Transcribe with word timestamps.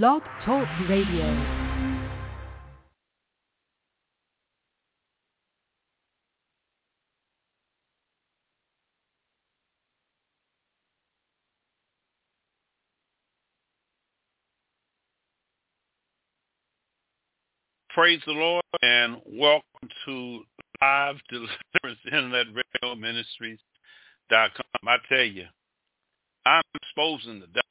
Blog 0.00 0.22
Talk 0.46 0.66
Radio. 0.88 1.26
Praise 17.90 18.18
the 18.24 18.32
Lord 18.32 18.64
and 18.80 19.18
welcome 19.26 19.62
to 20.06 20.40
Live 20.80 21.16
Deliverance 21.28 22.00
Internet 22.06 22.46
Radio 22.54 22.94
Ministries. 22.94 23.58
Dot 24.30 24.52
com. 24.54 24.88
I 24.88 24.96
tell 25.10 25.24
you, 25.24 25.44
I'm 26.46 26.62
exposing 26.74 27.40
the 27.40 27.61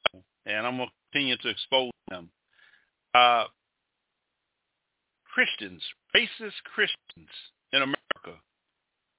and 0.46 0.66
I'm 0.66 0.76
going 0.76 0.88
to 0.88 0.94
continue 1.12 1.36
to 1.38 1.48
expose 1.48 1.90
them. 2.08 2.30
Uh, 3.14 3.44
Christians, 5.32 5.82
racist 6.14 6.62
Christians 6.74 7.30
in 7.72 7.82
America, 7.82 8.40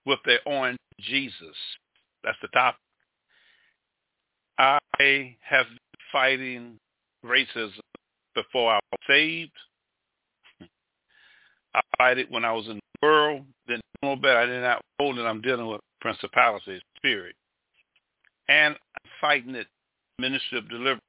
with 0.05 0.19
their 0.25 0.39
own 0.45 0.77
Jesus. 0.99 1.55
That's 2.23 2.37
the 2.41 2.47
topic. 2.49 2.79
I 4.57 4.79
have 5.41 5.65
been 5.67 5.77
fighting 6.11 6.77
racism 7.25 7.79
before 8.35 8.73
I 8.73 8.79
was 8.91 8.99
saved. 9.07 9.51
I 11.75 11.81
fight 11.97 12.19
it 12.19 12.29
when 12.29 12.45
I 12.45 12.51
was 12.51 12.67
in 12.67 12.75
the 12.75 13.07
world. 13.07 13.45
Then 13.67 13.81
no 14.03 14.15
better. 14.15 14.37
I 14.37 14.45
did 14.45 14.61
not 14.61 14.81
know 14.99 15.15
that 15.15 15.25
I'm 15.25 15.41
dealing 15.41 15.67
with 15.67 15.81
principalities, 16.01 16.81
spirit. 16.97 17.35
And 18.47 18.75
I'm 18.75 19.11
fighting 19.19 19.55
it, 19.55 19.67
ministry 20.19 20.57
of 20.57 20.69
deliverance. 20.69 21.01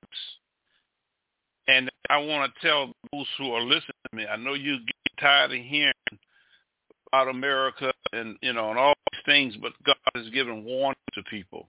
And 1.66 1.90
I 2.10 2.18
want 2.18 2.52
to 2.52 2.66
tell 2.66 2.92
those 3.12 3.26
who 3.38 3.52
are 3.52 3.62
listening 3.62 3.96
to 4.10 4.16
me, 4.16 4.26
I 4.26 4.36
know 4.36 4.54
you 4.54 4.78
get 4.78 5.20
tired 5.20 5.52
of 5.52 5.58
hearing 5.64 5.94
about 7.08 7.28
America 7.28 7.92
and, 8.12 8.36
you 8.42 8.52
know, 8.52 8.70
and 8.70 8.78
all 8.78 8.94
these 9.12 9.22
things, 9.24 9.56
but 9.60 9.72
God 9.84 9.96
has 10.14 10.28
given 10.30 10.64
warning 10.64 10.96
to 11.14 11.22
people. 11.24 11.68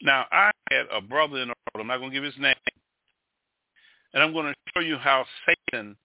Now, 0.00 0.26
I 0.30 0.50
had 0.70 0.86
a 0.92 1.00
brother 1.00 1.38
in 1.38 1.48
the 1.48 1.54
world. 1.74 1.80
I'm 1.80 1.86
not 1.86 1.98
going 1.98 2.10
to 2.10 2.14
give 2.14 2.24
his 2.24 2.38
name. 2.38 2.54
And 4.14 4.22
I'm 4.22 4.32
going 4.32 4.46
to 4.46 4.54
show 4.74 4.80
you 4.80 4.98
how 4.98 5.24
Satan 5.46 5.96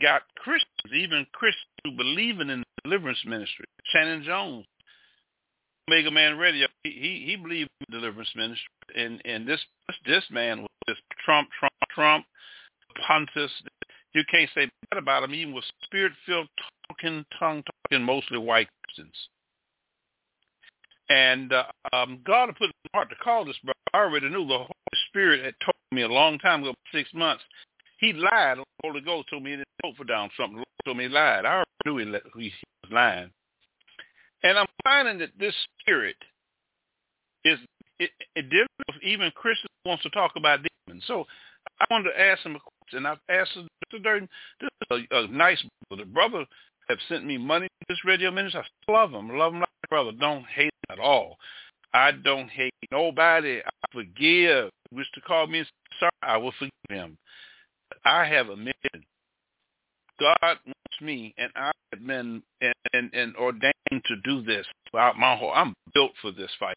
got 0.00 0.22
Christians, 0.36 0.92
even 0.94 1.26
Christians 1.32 1.66
who 1.84 1.92
believe 1.92 2.40
in 2.40 2.48
the 2.48 2.64
deliverance 2.84 3.22
ministry. 3.26 3.66
Shannon 3.92 4.24
Jones, 4.24 4.66
Omega 5.88 6.10
Man 6.10 6.38
Radio, 6.38 6.68
he 6.84 6.90
he, 6.90 7.24
he 7.26 7.36
believed 7.36 7.70
in 7.80 7.98
deliverance 7.98 8.30
ministry, 8.36 8.68
and 8.96 9.20
and 9.24 9.46
this 9.46 9.60
this 10.06 10.24
man 10.30 10.60
was 10.62 10.70
this 10.86 10.96
Trump 11.24 11.48
Trump 11.58 11.74
Trump 11.94 12.24
Pontus. 13.06 13.50
You 14.14 14.22
can't 14.30 14.50
say 14.54 14.70
bad 14.90 14.98
about 14.98 15.22
him, 15.22 15.34
even 15.34 15.54
with 15.54 15.64
spirit-filled 15.84 16.48
talking, 16.86 17.24
tongue 17.38 17.62
talking, 17.62 18.04
mostly 18.04 18.36
white 18.38 18.68
Christians. 18.84 19.14
And 21.08 21.52
uh, 21.52 21.64
um, 21.92 22.20
God 22.24 22.48
put 22.58 22.66
in 22.66 22.72
my 22.92 22.98
heart 22.98 23.08
to 23.10 23.16
call 23.16 23.44
this 23.44 23.56
brother. 23.64 23.78
I 23.94 23.98
already 23.98 24.28
knew 24.28 24.46
the 24.46 24.58
Holy 24.58 24.98
Spirit 25.08 25.44
had 25.44 25.54
told 25.64 25.74
me 25.92 26.02
a 26.02 26.08
long 26.08 26.38
time 26.38 26.62
ago, 26.62 26.74
six 26.92 27.08
months. 27.14 27.42
He 27.98 28.12
lied. 28.12 28.58
The 28.58 28.64
Holy 28.84 29.00
Ghost 29.00 29.28
told 29.30 29.42
me 29.42 29.50
he 29.50 29.56
didn't 29.56 29.68
vote 29.82 29.96
for 29.96 30.04
Donald 30.04 30.32
Trump. 30.36 30.52
The 30.52 30.56
Lord 30.56 30.66
told 30.84 30.96
me 30.98 31.04
he 31.04 31.10
lied. 31.10 31.44
I 31.46 31.64
already 31.86 32.10
knew 32.10 32.20
he, 32.36 32.42
he 32.42 32.52
was 32.84 32.92
lying. 32.92 33.30
And 34.42 34.58
I'm 34.58 34.66
finding 34.84 35.18
that 35.18 35.30
this 35.38 35.54
spirit 35.80 36.16
is 37.44 37.58
it, 37.98 38.10
it 38.34 38.42
different 38.42 38.68
even 39.02 39.30
Christians 39.32 39.70
wants 39.84 40.02
to 40.02 40.10
talk 40.10 40.32
about 40.36 40.60
demons. 40.86 41.04
So 41.06 41.24
I 41.80 41.84
wanted 41.90 42.10
to 42.10 42.20
ask 42.20 42.44
him 42.44 42.56
a 42.56 42.60
question. 42.60 43.06
I've 43.06 43.18
asked 43.28 43.52
him, 43.52 43.68
this 43.90 44.00
is 44.00 45.06
a, 45.10 45.16
a 45.16 45.26
nice 45.28 45.62
brother. 45.88 46.04
The 46.04 46.10
brother 46.10 46.44
have 46.88 46.98
sent 47.08 47.24
me 47.24 47.38
money 47.38 47.66
to 47.66 47.86
this 47.88 48.04
radio 48.04 48.30
ministry. 48.30 48.62
I 48.88 48.92
love 48.92 49.12
him. 49.12 49.36
Love 49.36 49.52
him 49.52 49.60
like 49.60 49.68
a 49.84 49.88
brother. 49.88 50.12
Don't 50.18 50.44
hate 50.46 50.66
him 50.66 50.98
at 50.98 50.98
all. 50.98 51.36
I 51.94 52.12
don't 52.12 52.48
hate 52.48 52.74
nobody. 52.90 53.60
I 53.64 53.92
forgive. 53.92 54.70
Wish 54.92 55.10
to 55.14 55.20
call 55.20 55.46
me 55.46 55.64
sorry, 55.98 56.10
I 56.22 56.36
will 56.36 56.52
forgive 56.58 56.72
him. 56.88 57.18
I 58.04 58.24
have 58.24 58.48
a 58.48 58.56
mission. 58.56 59.04
God 60.20 60.58
wants 60.66 61.00
me, 61.00 61.34
and 61.38 61.50
I 61.56 61.72
have 61.92 62.06
been 62.06 62.42
and, 62.60 62.74
and, 62.92 63.10
and 63.14 63.36
ordained 63.36 63.72
to 63.90 64.16
do 64.24 64.42
this 64.42 64.66
throughout 64.90 65.18
my 65.18 65.36
whole. 65.36 65.52
I'm 65.54 65.74
built 65.94 66.12
for 66.20 66.30
this 66.32 66.50
fight. 66.58 66.76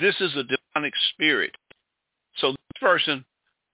This 0.00 0.14
is 0.20 0.32
a 0.36 0.42
demonic 0.44 0.94
spirit. 1.12 1.52
So 2.38 2.50
this 2.50 2.80
person, 2.80 3.24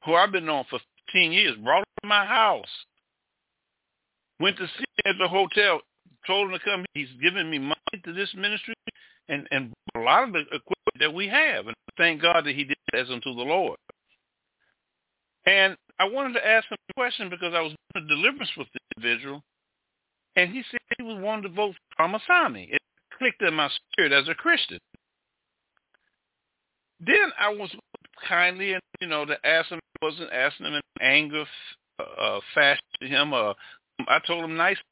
who 0.04 0.14
I've 0.14 0.32
been 0.32 0.48
on 0.48 0.64
for 0.68 0.78
15 1.12 1.32
years, 1.32 1.56
brought 1.56 1.78
him 1.78 1.84
to 2.02 2.08
my 2.08 2.26
house, 2.26 2.68
went 4.38 4.56
to 4.58 4.66
see 4.66 4.84
him 5.04 5.14
at 5.14 5.14
the 5.18 5.28
hotel, 5.28 5.80
told 6.26 6.50
him 6.50 6.58
to 6.58 6.64
come. 6.64 6.84
He's 6.94 7.08
giving 7.22 7.50
me 7.50 7.58
money 7.58 8.02
to 8.04 8.12
this 8.12 8.32
ministry 8.34 8.74
and 9.28 9.46
and 9.50 9.72
a 9.94 10.00
lot 10.00 10.24
of 10.24 10.32
the 10.32 10.40
equipment 10.40 10.98
that 10.98 11.14
we 11.14 11.28
have, 11.28 11.66
and 11.66 11.76
thank 11.96 12.20
God 12.20 12.44
that 12.44 12.54
he 12.54 12.64
did 12.64 12.76
as 12.94 13.08
unto 13.10 13.34
the 13.34 13.42
Lord. 13.42 13.78
And 15.50 15.76
I 15.98 16.04
wanted 16.08 16.34
to 16.34 16.46
ask 16.46 16.70
him 16.70 16.78
a 16.90 16.94
question 16.94 17.28
because 17.28 17.52
I 17.54 17.60
was 17.60 17.72
doing 17.92 18.06
a 18.06 18.08
deliverance 18.08 18.52
with 18.56 18.68
the 18.72 18.80
individual, 18.96 19.42
and 20.36 20.48
he 20.48 20.62
said 20.70 20.78
he 20.96 21.02
was 21.02 21.20
wanting 21.20 21.50
to 21.50 21.56
vote 21.56 21.74
for 21.96 22.04
Ramaswamy. 22.04 22.68
It 22.70 22.80
clicked 23.18 23.42
in 23.42 23.54
my 23.54 23.68
spirit 23.92 24.12
as 24.12 24.28
a 24.28 24.34
Christian. 24.34 24.78
Then 27.00 27.32
I 27.36 27.48
was 27.48 27.68
kindly, 28.28 28.74
and 28.74 28.82
you 29.00 29.08
know, 29.08 29.24
to 29.24 29.44
ask 29.44 29.70
him, 29.70 29.80
I 30.00 30.04
wasn't 30.04 30.32
asking 30.32 30.66
him 30.66 30.74
in 30.74 30.82
anger, 31.00 31.44
uh, 31.98 32.38
fashion 32.54 32.84
to 33.00 33.08
him. 33.08 33.34
Uh, 33.34 33.54
I 34.06 34.20
told 34.24 34.44
him 34.44 34.56
nicely, 34.56 34.84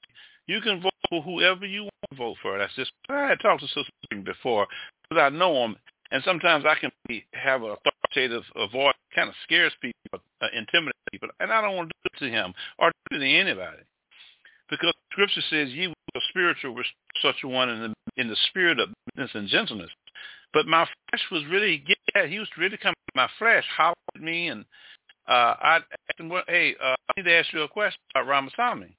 you 0.49 0.61
can 0.61 0.83
vote 0.83 0.93
for 1.09 1.23
whoever 1.23 1.67
you 1.67 1.83
want 1.83 1.93
to 2.11 2.17
vote 2.17 2.37
for. 2.43 2.59
That's 2.59 2.75
just 2.75 2.91
I 3.09 3.29
had 3.29 3.39
talked 3.41 3.61
to 3.61 3.69
Sister 3.69 4.23
before 4.25 4.67
because 5.09 5.23
I 5.23 5.29
know 5.29 5.67
him, 5.67 5.77
and 6.11 6.23
sometimes 6.25 6.65
I 6.65 6.75
can 6.75 6.91
be, 7.07 7.25
have 7.33 7.63
an 7.63 7.77
authoritative 7.77 8.45
voice, 8.73 8.95
kind 9.15 9.29
of 9.29 9.35
scares 9.45 9.73
people, 9.81 10.21
uh, 10.41 10.47
intimidates 10.55 10.99
people, 11.11 11.29
and 11.41 11.53
I 11.53 11.61
don't 11.61 11.77
want 11.77 11.91
to 11.91 11.95
do 12.05 12.27
it 12.27 12.31
to 12.31 12.33
him 12.33 12.55
or 12.79 12.91
do 13.11 13.17
it 13.17 13.21
to 13.21 13.27
anybody, 13.27 13.83
because 14.71 14.93
Scripture 15.13 15.43
says, 15.51 15.69
"Ye 15.71 15.89
were 15.89 16.21
spiritual 16.31 16.75
with 16.75 16.87
such 17.23 17.37
a 17.45 17.49
one 17.49 17.69
in 17.69 17.81
the 17.81 17.95
in 18.21 18.29
the 18.29 18.37
spirit 18.49 18.79
of 18.79 18.91
meekness 19.07 19.31
and 19.35 19.49
gentleness." 19.49 19.91
But 20.53 20.67
my 20.67 20.87
flesh 21.11 21.23
was 21.31 21.45
really, 21.47 21.85
yeah, 22.15 22.27
he 22.27 22.39
was 22.39 22.49
really 22.57 22.79
coming. 22.79 22.95
My 23.15 23.29
flesh 23.39 23.65
hollered 23.77 23.97
at 24.15 24.23
me, 24.23 24.49
and 24.49 24.65
uh, 25.27 25.55
I 25.61 25.77
asked 25.77 26.19
him, 26.19 26.29
well, 26.29 26.45
"Hey, 26.49 26.75
uh, 26.83 26.95
I 27.09 27.13
need 27.17 27.25
to 27.25 27.35
ask 27.35 27.53
you 27.53 27.63
a 27.63 27.69
question 27.69 28.01
about 28.15 28.29
Ramaswamy." 28.29 28.97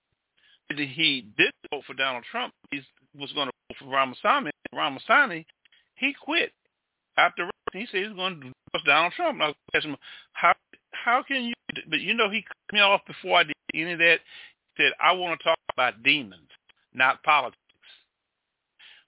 He 0.75 1.25
did 1.35 1.51
vote 1.71 1.83
for 1.87 1.95
Donald 1.95 2.23
Trump. 2.29 2.53
He 2.69 2.83
was 3.17 3.31
going 3.33 3.47
to 3.47 3.53
vote 3.69 3.77
for 3.79 3.85
Ramaswamy. 3.85 4.51
Ramaswamy, 4.71 5.47
he 5.95 6.13
quit 6.13 6.53
he 7.73 7.87
said 7.91 8.03
he's 8.03 8.15
going 8.15 8.35
to 8.35 8.39
divorce 8.39 8.85
Donald 8.85 9.13
Trump. 9.13 9.35
And 9.35 9.43
I 9.43 9.47
was 9.47 9.55
asking 9.73 9.91
him, 9.91 9.97
how 10.33 10.53
how 10.91 11.23
can 11.23 11.43
you? 11.43 11.53
But 11.87 12.01
you 12.01 12.13
know, 12.13 12.29
he 12.29 12.41
cut 12.41 12.73
me 12.73 12.79
off 12.79 13.01
before 13.05 13.39
I 13.39 13.43
did 13.43 13.55
any 13.73 13.93
of 13.93 13.99
that. 13.99 14.19
He 14.75 14.83
said, 14.83 14.93
I 15.01 15.11
want 15.13 15.39
to 15.39 15.43
talk 15.43 15.59
about 15.71 16.03
demons, 16.03 16.49
not 16.93 17.23
politics. 17.23 17.57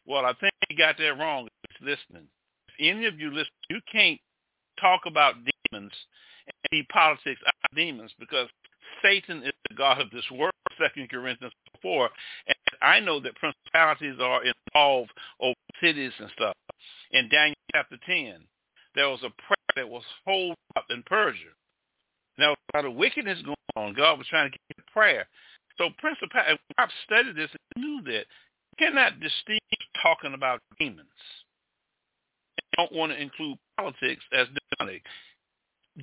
Well, 0.06 0.26
I 0.26 0.34
think 0.34 0.54
he 0.70 0.76
got 0.76 0.98
that 0.98 1.18
wrong. 1.18 1.48
He's 1.70 1.88
listening. 1.88 2.28
If 2.68 2.96
any 2.96 3.06
of 3.06 3.20
you 3.20 3.30
listen, 3.32 3.52
you 3.70 3.80
can't 3.92 4.20
talk 4.80 5.02
about 5.06 5.36
demons 5.36 5.94
and 6.48 6.72
be 6.72 6.84
politics 6.92 7.42
out 7.46 7.76
demons 7.76 8.12
because 8.20 8.48
Satan 9.02 9.44
is 9.44 9.54
the 9.70 9.76
God 9.76 10.02
of 10.02 10.10
this 10.12 10.30
world, 10.32 10.54
Second 10.78 11.10
Corinthians 11.10 11.54
4. 11.82 12.10
And 12.48 12.56
I 12.82 13.00
know 13.00 13.20
that 13.20 13.36
principalities 13.36 14.20
are 14.20 14.42
involved 14.44 15.12
over 15.40 15.56
cities 15.82 16.12
and 16.20 16.30
stuff. 16.36 16.56
In 17.12 17.30
Daniel 17.30 17.56
chapter 17.74 17.98
10, 18.06 18.36
there 18.96 19.10
was 19.10 19.20
a 19.24 19.30
prayer 19.30 19.74
that 19.76 19.90
was 19.90 20.04
hold 20.26 20.56
up 20.76 20.86
in 20.90 21.04
Persia. 21.04 21.54
Now, 22.38 22.54
a 22.54 22.78
lot 22.78 22.86
of 22.86 22.96
wickedness 22.96 23.42
going 23.44 23.56
on. 23.76 23.94
God 23.94 24.18
was 24.18 24.28
trying 24.28 24.52
to 24.52 24.58
get 24.70 24.78
the 24.78 24.92
prayer. 24.92 25.28
So 25.78 25.90
principality, 25.98 26.60
I've 26.78 26.90
studied 27.06 27.36
this 27.36 27.50
and 27.52 27.84
knew 27.84 28.02
that 28.04 28.26
you 28.26 28.88
cannot 28.88 29.20
distinguish 29.20 29.62
talking 30.02 30.34
about 30.34 30.60
demons. 30.80 31.08
You 32.58 32.64
don't 32.78 32.94
want 32.94 33.12
to 33.12 33.22
include 33.22 33.58
politics 33.78 34.24
as 34.34 34.48
demonic. 34.80 35.04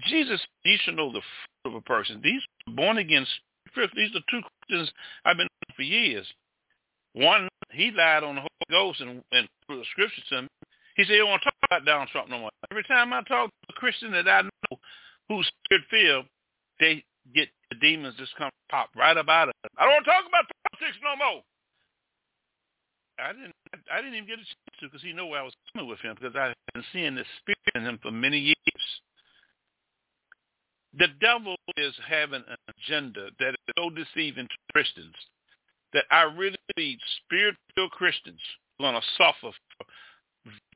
Jesus, 0.07 0.41
you 0.65 0.77
should 0.83 0.97
know 0.97 1.13
the 1.13 1.23
fruit 1.63 1.73
of 1.73 1.75
a 1.75 1.81
person. 1.81 2.21
These 2.23 2.43
born 2.75 2.99
again 2.99 3.27
these 3.95 4.11
are 4.15 4.21
two 4.31 4.41
Christians 4.43 4.91
I've 5.25 5.37
been 5.37 5.49
for 5.77 5.83
years. 5.83 6.27
One, 7.13 7.49
he 7.71 7.91
lied 7.91 8.25
on 8.25 8.37
the 8.37 8.41
Holy 8.41 8.71
Ghost 8.71 9.01
and, 9.01 9.23
and 9.33 9.49
through 9.67 9.79
the 9.79 9.85
scriptures 9.93 10.25
to 10.31 10.43
me. 10.43 10.49
He 10.99 11.05
said 11.05 11.13
he 11.13 11.19
don't 11.19 11.31
want 11.31 11.43
to 11.43 11.47
talk 11.47 11.63
about 11.71 11.87
Donald 11.87 12.09
Trump 12.11 12.29
no 12.29 12.41
more. 12.41 12.51
Every 12.73 12.83
time 12.83 13.13
I 13.13 13.23
talk 13.23 13.51
to 13.51 13.71
a 13.71 13.73
Christian 13.79 14.11
that 14.13 14.27
I 14.27 14.43
know 14.43 14.79
who's 15.29 15.47
spirit 15.65 15.85
filled, 15.89 16.27
they 16.81 17.05
get 17.35 17.49
the 17.71 17.77
demons 17.79 18.17
just 18.19 18.35
come 18.37 18.51
pop 18.69 18.91
right 18.97 19.17
up 19.17 19.29
out 19.29 19.49
of 19.49 19.55
them. 19.63 19.71
I 19.79 19.85
don't 19.85 19.95
want 19.95 20.05
to 20.05 20.11
talk 20.11 20.25
about 20.27 20.51
politics 20.73 20.99
no 20.99 21.15
more. 21.15 21.43
I 23.21 23.33
didn't. 23.33 23.55
I 23.93 23.97
didn't 24.03 24.15
even 24.15 24.27
get 24.27 24.43
a 24.43 24.47
chance 24.47 24.75
to 24.81 24.87
because 24.87 25.03
he 25.03 25.13
knew 25.13 25.27
where 25.27 25.41
I 25.41 25.45
was 25.45 25.55
coming 25.73 25.89
with 25.89 26.01
him 26.01 26.17
because 26.19 26.35
I've 26.35 26.55
been 26.75 26.85
seeing 26.93 27.15
this 27.15 27.27
spirit 27.39 27.75
in 27.77 27.83
him 27.83 27.99
for 28.03 28.11
many 28.11 28.39
years. 28.39 28.85
The 30.99 31.09
devil 31.21 31.55
is 31.77 31.95
having 32.09 32.43
an 32.43 32.59
agenda 32.75 33.29
that 33.39 33.51
is 33.51 33.75
so 33.77 33.91
deceiving 33.91 34.47
to 34.47 34.73
Christians 34.73 35.15
that 35.93 36.05
I 36.11 36.23
really 36.23 36.59
believe 36.75 36.99
spirit-filled 37.25 37.91
Christians 37.93 38.41
are 38.81 38.91
going 38.91 39.01
to 39.01 39.07
suffer 39.17 39.55
for 39.55 39.87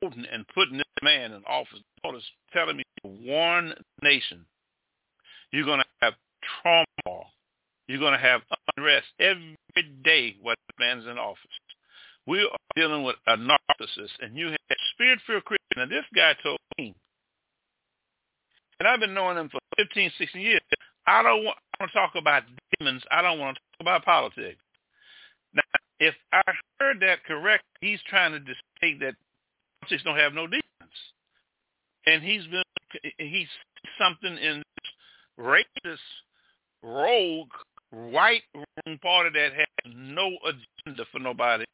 voting 0.01 0.25
and 0.31 0.45
putting 0.53 0.77
this 0.77 0.85
man 1.01 1.31
in 1.31 1.43
office. 1.45 1.79
God 2.03 2.15
is 2.15 2.23
telling 2.51 2.77
me 2.77 2.83
to 3.03 3.09
warn 3.09 3.73
nation. 4.01 4.45
You're 5.51 5.65
going 5.65 5.79
to 5.79 5.85
have 6.01 6.13
trauma. 6.61 7.23
You're 7.87 7.99
going 7.99 8.13
to 8.13 8.19
have 8.19 8.41
unrest 8.77 9.07
every 9.19 9.57
day 10.03 10.35
while 10.41 10.55
the 10.67 10.85
man's 10.85 11.05
in 11.05 11.17
office. 11.17 11.39
We 12.25 12.41
are 12.41 12.57
dealing 12.75 13.03
with 13.03 13.17
a 13.27 13.35
narcissist, 13.35 14.13
and 14.21 14.37
you 14.37 14.47
have 14.47 14.77
spirit-filled 14.93 15.43
Christians. 15.43 15.77
And 15.77 15.91
this 15.91 16.05
guy 16.15 16.33
told 16.41 16.59
me, 16.77 16.95
and 18.79 18.87
I've 18.87 18.99
been 18.99 19.13
knowing 19.13 19.37
him 19.37 19.49
for 19.49 19.59
15, 19.77 20.11
16 20.17 20.41
years, 20.41 20.61
I 21.05 21.21
don't 21.21 21.43
want 21.43 21.57
to 21.81 21.87
talk 21.87 22.13
about 22.15 22.43
demons. 22.79 23.03
I 23.11 23.21
don't 23.21 23.39
want 23.39 23.57
to 23.57 23.61
talk 23.61 23.81
about 23.81 24.05
politics. 24.05 24.59
Now, 25.53 25.61
if 25.99 26.15
I 26.31 26.41
heard 26.79 27.01
that 27.01 27.23
correct, 27.25 27.65
he's 27.81 27.99
trying 28.09 28.31
to 28.31 28.39
state 28.77 28.99
that 29.01 29.15
politics 29.83 30.03
don't 30.03 30.17
have 30.17 30.33
no 30.33 30.47
demons. 30.47 30.63
And 32.05 32.23
he's 32.23 32.45
been, 32.47 32.63
he's 33.17 33.47
something 33.99 34.37
in 34.37 34.57
this 34.57 34.91
racist, 35.39 35.97
rogue, 36.81 37.49
white 37.91 38.43
party 39.01 39.29
that 39.33 39.53
has 39.53 39.93
no 39.95 40.31
agenda 40.45 41.05
for 41.11 41.19
nobody. 41.19 41.65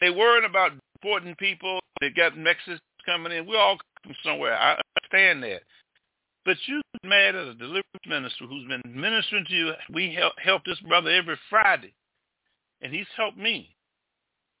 They 0.00 0.10
worried 0.10 0.44
about 0.44 0.72
deporting 0.94 1.34
people. 1.36 1.80
They 2.00 2.10
got 2.10 2.38
Mexicans 2.38 2.80
coming 3.04 3.32
in. 3.32 3.46
We 3.46 3.56
all 3.56 3.76
come 3.76 4.02
from 4.04 4.14
somewhere. 4.24 4.56
I 4.56 4.78
understand 4.96 5.42
that. 5.42 5.62
But 6.44 6.56
you 6.66 6.80
mad 7.04 7.34
at 7.34 7.48
a 7.48 7.54
deliverance 7.54 7.84
minister 8.06 8.44
who's 8.46 8.66
been 8.68 8.82
ministering 8.86 9.44
to 9.48 9.54
you. 9.54 9.72
We 9.92 10.14
help 10.14 10.34
help 10.42 10.62
this 10.64 10.80
brother 10.80 11.10
every 11.10 11.36
Friday, 11.50 11.92
and 12.80 12.92
he's 12.92 13.06
helped 13.16 13.36
me. 13.36 13.76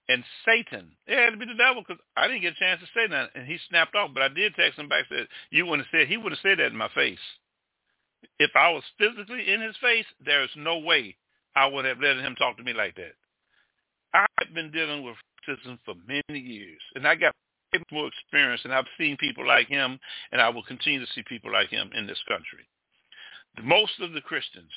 And 0.08 0.24
Satan, 0.46 0.92
it 1.06 1.18
had 1.18 1.30
to 1.30 1.36
be 1.36 1.44
the 1.44 1.54
devil 1.54 1.82
because 1.86 2.02
I 2.16 2.26
didn't 2.28 2.40
get 2.42 2.54
a 2.54 2.58
chance 2.58 2.80
to 2.80 2.86
say 2.94 3.06
that, 3.08 3.30
and 3.34 3.46
he 3.46 3.58
snapped 3.68 3.94
off. 3.94 4.10
But 4.14 4.22
I 4.22 4.28
did 4.28 4.54
text 4.54 4.78
him 4.78 4.88
back 4.88 5.04
said 5.08 5.28
you 5.50 5.66
wouldn't 5.66 5.86
have 5.86 6.00
said 6.00 6.08
he 6.08 6.16
would 6.16 6.32
have 6.32 6.40
said 6.42 6.58
that 6.58 6.72
in 6.72 6.76
my 6.76 6.88
face. 6.94 7.18
If 8.38 8.50
I 8.56 8.70
was 8.70 8.82
physically 8.98 9.52
in 9.52 9.60
his 9.60 9.76
face, 9.82 10.06
there 10.24 10.42
is 10.42 10.50
no 10.56 10.78
way 10.78 11.16
I 11.54 11.66
would 11.66 11.84
have 11.84 12.00
let 12.00 12.16
him 12.16 12.34
talk 12.36 12.56
to 12.56 12.62
me 12.62 12.72
like 12.72 12.96
that. 12.96 13.14
I've 14.14 14.54
been 14.54 14.70
dealing 14.70 15.04
with 15.04 15.16
racism 15.46 15.78
for 15.84 15.94
many 16.06 16.40
years, 16.40 16.80
and 16.94 17.06
I 17.06 17.14
got 17.14 17.34
more 17.92 18.08
experience, 18.08 18.62
and 18.64 18.72
I've 18.72 18.86
seen 18.96 19.16
people 19.18 19.46
like 19.46 19.68
him, 19.68 20.00
and 20.32 20.40
I 20.40 20.48
will 20.48 20.62
continue 20.62 21.00
to 21.00 21.12
see 21.12 21.22
people 21.28 21.52
like 21.52 21.68
him 21.68 21.90
in 21.94 22.06
this 22.06 22.22
country. 22.26 22.66
Most 23.62 23.92
of 24.00 24.12
the 24.12 24.20
Christians, 24.20 24.70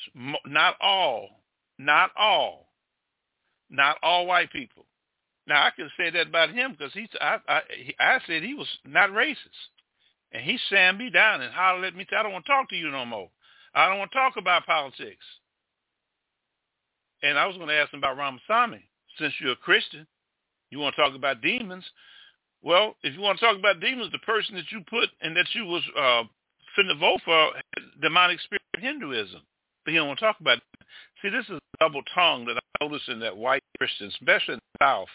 not 0.46 0.76
all, 0.80 1.42
not 1.78 2.10
all, 2.16 2.68
not 3.70 3.96
all 4.02 4.26
white 4.26 4.52
people. 4.52 4.84
Now 5.52 5.66
I 5.66 5.70
can 5.70 5.90
say 5.98 6.08
that 6.08 6.28
about 6.28 6.48
him 6.48 6.72
because 6.72 6.94
he's 6.94 7.08
I, 7.20 7.36
I 7.46 7.60
I 8.00 8.18
said 8.26 8.42
he 8.42 8.54
was 8.54 8.68
not 8.86 9.10
racist, 9.10 9.36
and 10.32 10.42
he 10.42 10.58
slammed 10.70 10.96
me 10.96 11.10
down 11.10 11.42
and 11.42 11.52
hollered 11.52 11.84
at 11.84 11.94
me. 11.94 12.06
I 12.10 12.22
don't 12.22 12.32
want 12.32 12.46
to 12.46 12.50
talk 12.50 12.70
to 12.70 12.74
you 12.74 12.90
no 12.90 13.04
more. 13.04 13.28
I 13.74 13.86
don't 13.86 13.98
want 13.98 14.12
to 14.12 14.18
talk 14.18 14.38
about 14.38 14.64
politics. 14.64 15.26
And 17.22 17.38
I 17.38 17.44
was 17.46 17.56
going 17.58 17.68
to 17.68 17.74
ask 17.74 17.92
him 17.92 17.98
about 17.98 18.16
Ramaswamy. 18.16 18.82
Since 19.18 19.34
you're 19.40 19.52
a 19.52 19.56
Christian, 19.56 20.06
you 20.70 20.78
want 20.78 20.96
to 20.96 21.02
talk 21.02 21.14
about 21.14 21.42
demons. 21.42 21.84
Well, 22.62 22.96
if 23.02 23.12
you 23.12 23.20
want 23.20 23.38
to 23.38 23.44
talk 23.44 23.58
about 23.58 23.80
demons, 23.80 24.10
the 24.10 24.20
person 24.20 24.54
that 24.54 24.72
you 24.72 24.80
put 24.88 25.10
and 25.20 25.36
that 25.36 25.48
you 25.52 25.66
was 25.66 25.82
uh, 25.94 26.22
finna 26.78 26.98
vote 26.98 27.20
for 27.26 27.50
demonic 28.00 28.40
spirit 28.40 28.62
Hinduism. 28.78 29.42
But 29.84 29.90
he 29.90 29.98
don't 29.98 30.08
want 30.08 30.18
to 30.18 30.24
talk 30.24 30.40
about 30.40 30.58
it. 30.58 30.64
See, 31.20 31.28
this 31.28 31.44
is 31.44 31.58
a 31.58 31.78
double 31.78 32.02
tongue 32.14 32.46
that 32.46 32.56
I 32.56 32.84
notice 32.84 33.02
in 33.08 33.20
that 33.20 33.36
white 33.36 33.62
Christians, 33.76 34.14
especially 34.18 34.54
in 34.54 34.60
the 34.60 34.84
South. 34.86 35.08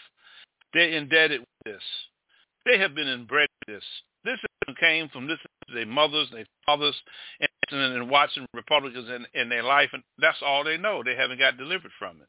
They're 0.73 0.89
indebted 0.89 1.41
with 1.41 1.73
this. 1.73 1.83
They 2.65 2.77
have 2.79 2.95
been 2.95 3.07
inbred 3.07 3.49
with 3.67 3.75
this. 3.75 3.83
This 4.23 4.39
came 4.79 5.09
from 5.09 5.27
this 5.27 5.39
their 5.73 5.85
mothers, 5.85 6.27
their 6.31 6.45
fathers, 6.65 6.95
and, 7.39 7.79
and 7.79 8.09
watching 8.09 8.45
Republicans 8.53 9.09
in, 9.09 9.25
in 9.39 9.49
their 9.49 9.63
life, 9.63 9.89
and 9.93 10.03
that's 10.19 10.37
all 10.45 10.63
they 10.63 10.77
know. 10.77 11.01
They 11.03 11.15
haven't 11.15 11.39
got 11.39 11.57
delivered 11.57 11.91
from 11.97 12.17
it. 12.21 12.27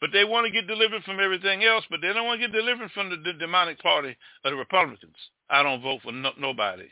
But 0.00 0.10
they 0.12 0.24
want 0.24 0.46
to 0.46 0.52
get 0.52 0.66
delivered 0.66 1.02
from 1.04 1.20
everything 1.20 1.64
else, 1.64 1.84
but 1.88 2.00
they 2.02 2.12
don't 2.12 2.26
want 2.26 2.40
to 2.40 2.46
get 2.46 2.56
delivered 2.56 2.90
from 2.92 3.10
the, 3.10 3.16
the 3.16 3.32
demonic 3.38 3.80
party 3.80 4.16
of 4.44 4.50
the 4.50 4.56
Republicans. 4.56 5.16
I 5.48 5.62
don't 5.62 5.82
vote 5.82 6.00
for 6.02 6.12
no, 6.12 6.30
nobody. 6.38 6.88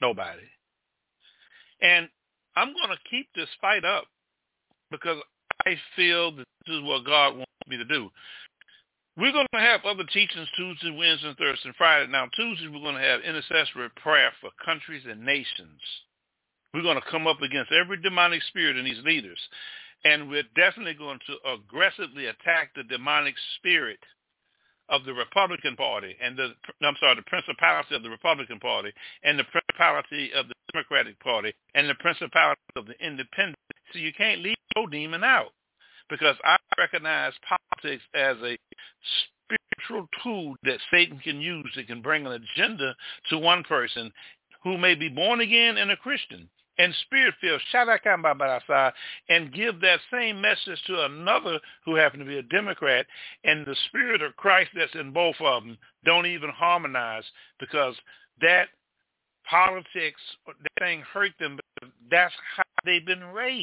Nobody. 0.00 0.48
And 1.80 2.08
I'm 2.56 2.72
going 2.72 2.96
to 2.96 3.10
keep 3.10 3.28
this 3.34 3.48
fight 3.60 3.84
up 3.84 4.04
because 4.90 5.18
I 5.66 5.76
feel 5.96 6.34
that 6.36 6.46
this 6.66 6.76
is 6.76 6.82
what 6.82 7.04
God 7.04 7.36
wants 7.36 7.50
me 7.66 7.76
to 7.76 7.84
do. 7.84 8.10
We're 9.16 9.32
going 9.32 9.46
to 9.52 9.60
have 9.60 9.84
other 9.84 10.04
teachings 10.04 10.48
Tuesday, 10.56 10.90
Wednesday, 10.90 11.34
Thursday, 11.38 11.68
and 11.68 11.76
Friday. 11.76 12.10
Now, 12.10 12.28
Tuesday, 12.34 12.68
we're 12.68 12.80
going 12.80 12.94
to 12.94 13.02
have 13.02 13.20
intercessory 13.20 13.90
prayer 13.96 14.32
for 14.40 14.48
countries 14.64 15.04
and 15.08 15.22
nations. 15.22 15.80
We're 16.72 16.82
going 16.82 16.96
to 16.96 17.10
come 17.10 17.26
up 17.26 17.42
against 17.42 17.72
every 17.72 18.00
demonic 18.00 18.42
spirit 18.48 18.78
in 18.78 18.86
these 18.86 19.04
leaders. 19.04 19.38
And 20.06 20.30
we're 20.30 20.48
definitely 20.56 20.94
going 20.94 21.18
to 21.26 21.52
aggressively 21.52 22.26
attack 22.26 22.70
the 22.74 22.84
demonic 22.84 23.34
spirit 23.58 24.00
of 24.88 25.04
the 25.04 25.12
Republican 25.12 25.76
Party 25.76 26.16
and 26.20 26.36
the, 26.36 26.54
I'm 26.82 26.96
sorry, 26.98 27.16
the 27.16 27.22
principality 27.28 27.94
of 27.94 28.02
the 28.02 28.10
Republican 28.10 28.60
Party 28.60 28.92
and 29.24 29.38
the 29.38 29.44
principality 29.44 30.32
of 30.32 30.48
the 30.48 30.54
Democratic 30.72 31.20
Party 31.20 31.52
and 31.74 31.86
the 31.86 31.94
principality 31.96 32.60
of 32.76 32.86
the 32.86 32.98
Independent. 33.04 33.58
So 33.92 33.98
you 33.98 34.12
can't 34.14 34.40
leave 34.40 34.56
no 34.74 34.86
demon 34.86 35.22
out 35.22 35.52
because 36.12 36.36
I 36.44 36.56
recognize 36.78 37.32
politics 37.48 38.04
as 38.14 38.36
a 38.44 38.58
spiritual 39.48 40.08
tool 40.22 40.54
that 40.64 40.78
Satan 40.92 41.18
can 41.18 41.40
use 41.40 41.72
that 41.74 41.86
can 41.86 42.02
bring 42.02 42.26
an 42.26 42.32
agenda 42.32 42.94
to 43.30 43.38
one 43.38 43.64
person 43.64 44.12
who 44.62 44.76
may 44.76 44.94
be 44.94 45.08
born 45.08 45.40
again 45.40 45.78
and 45.78 45.90
a 45.90 45.96
Christian 45.96 46.50
and 46.78 46.94
spirit-filled, 47.02 47.60
and 49.28 49.52
give 49.52 49.80
that 49.80 50.00
same 50.10 50.40
message 50.40 50.82
to 50.86 51.04
another 51.04 51.58
who 51.84 51.94
happen 51.94 52.18
to 52.20 52.26
be 52.26 52.38
a 52.38 52.42
Democrat, 52.42 53.06
and 53.44 53.66
the 53.66 53.76
spirit 53.88 54.22
of 54.22 54.36
Christ 54.36 54.70
that's 54.74 54.94
in 54.94 55.12
both 55.12 55.36
of 55.40 55.64
them 55.64 55.78
don't 56.04 56.26
even 56.26 56.50
harmonize 56.50 57.24
because 57.58 57.94
that 58.40 58.68
politics, 59.48 60.20
thing 60.78 61.02
hurt 61.12 61.32
them. 61.38 61.58
That's 62.10 62.34
how 62.56 62.62
they've 62.84 63.04
been 63.04 63.24
raised. 63.24 63.61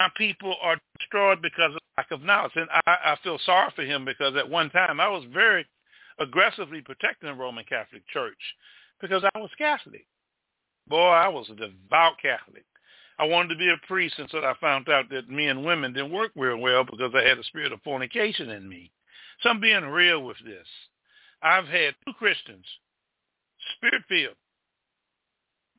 Our 0.00 0.10
people 0.16 0.54
are 0.62 0.76
destroyed 0.98 1.42
because 1.42 1.74
of 1.74 1.80
lack 1.96 2.10
of 2.10 2.22
knowledge. 2.22 2.52
And 2.56 2.68
I, 2.86 2.96
I 3.12 3.16
feel 3.22 3.38
sorry 3.44 3.72
for 3.74 3.82
him 3.82 4.04
because 4.04 4.36
at 4.36 4.48
one 4.48 4.70
time 4.70 5.00
I 5.00 5.08
was 5.08 5.24
very 5.32 5.66
aggressively 6.18 6.80
protecting 6.80 7.28
the 7.28 7.34
Roman 7.34 7.64
Catholic 7.64 8.06
Church 8.08 8.38
because 9.00 9.24
I 9.34 9.38
was 9.38 9.50
Catholic. 9.58 10.06
Boy, 10.88 11.10
I 11.10 11.28
was 11.28 11.48
a 11.50 11.54
devout 11.54 12.14
Catholic. 12.22 12.64
I 13.18 13.24
wanted 13.24 13.48
to 13.48 13.56
be 13.56 13.68
a 13.68 13.86
priest 13.86 14.14
until 14.18 14.44
I 14.44 14.54
found 14.60 14.88
out 14.88 15.10
that 15.10 15.28
men 15.28 15.48
and 15.48 15.64
women 15.64 15.92
didn't 15.92 16.12
work 16.12 16.30
real 16.36 16.58
well 16.58 16.84
because 16.84 17.12
I 17.14 17.22
had 17.22 17.38
a 17.38 17.44
spirit 17.44 17.72
of 17.72 17.82
fornication 17.82 18.50
in 18.50 18.68
me. 18.68 18.92
So 19.42 19.50
I'm 19.50 19.60
being 19.60 19.84
real 19.84 20.22
with 20.22 20.36
this. 20.44 20.66
I've 21.42 21.66
had 21.66 21.94
two 22.04 22.12
Christians, 22.14 22.64
spirit-filled. 23.76 24.36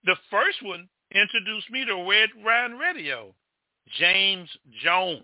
The 0.05 0.15
first 0.29 0.61
one 0.63 0.87
introduced 1.11 1.69
me 1.71 1.85
to 1.85 2.07
Red 2.09 2.29
Wine 2.43 2.77
Radio, 2.77 3.33
James 3.97 4.49
Jones. 4.83 5.23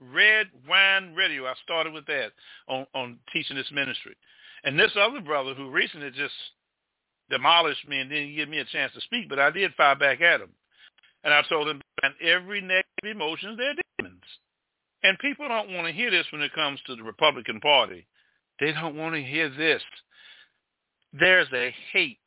Red 0.00 0.46
Wine 0.66 1.14
Radio. 1.14 1.46
I 1.46 1.54
started 1.62 1.92
with 1.92 2.06
that 2.06 2.32
on, 2.68 2.86
on 2.94 3.18
teaching 3.32 3.56
this 3.56 3.70
ministry. 3.70 4.16
And 4.64 4.78
this 4.78 4.92
other 4.98 5.20
brother 5.20 5.54
who 5.54 5.70
recently 5.70 6.10
just 6.10 6.34
demolished 7.28 7.86
me 7.86 8.00
and 8.00 8.10
didn't 8.10 8.34
give 8.34 8.48
me 8.48 8.58
a 8.58 8.64
chance 8.64 8.92
to 8.94 9.00
speak, 9.02 9.28
but 9.28 9.38
I 9.38 9.50
did 9.50 9.74
fire 9.74 9.96
back 9.96 10.20
at 10.20 10.40
him. 10.40 10.50
And 11.22 11.34
I 11.34 11.42
told 11.48 11.68
him, 11.68 11.82
and 12.02 12.14
every 12.22 12.62
negative 12.62 12.84
emotion, 13.04 13.56
they're 13.56 13.74
demons. 13.98 14.22
And 15.02 15.18
people 15.18 15.48
don't 15.48 15.72
want 15.72 15.86
to 15.86 15.92
hear 15.92 16.10
this 16.10 16.26
when 16.32 16.42
it 16.42 16.52
comes 16.54 16.80
to 16.86 16.96
the 16.96 17.02
Republican 17.02 17.60
Party. 17.60 18.06
They 18.58 18.72
don't 18.72 18.96
want 18.96 19.14
to 19.14 19.22
hear 19.22 19.50
this. 19.50 19.82
There's 21.12 21.48
a 21.52 21.74
hate 21.92 22.18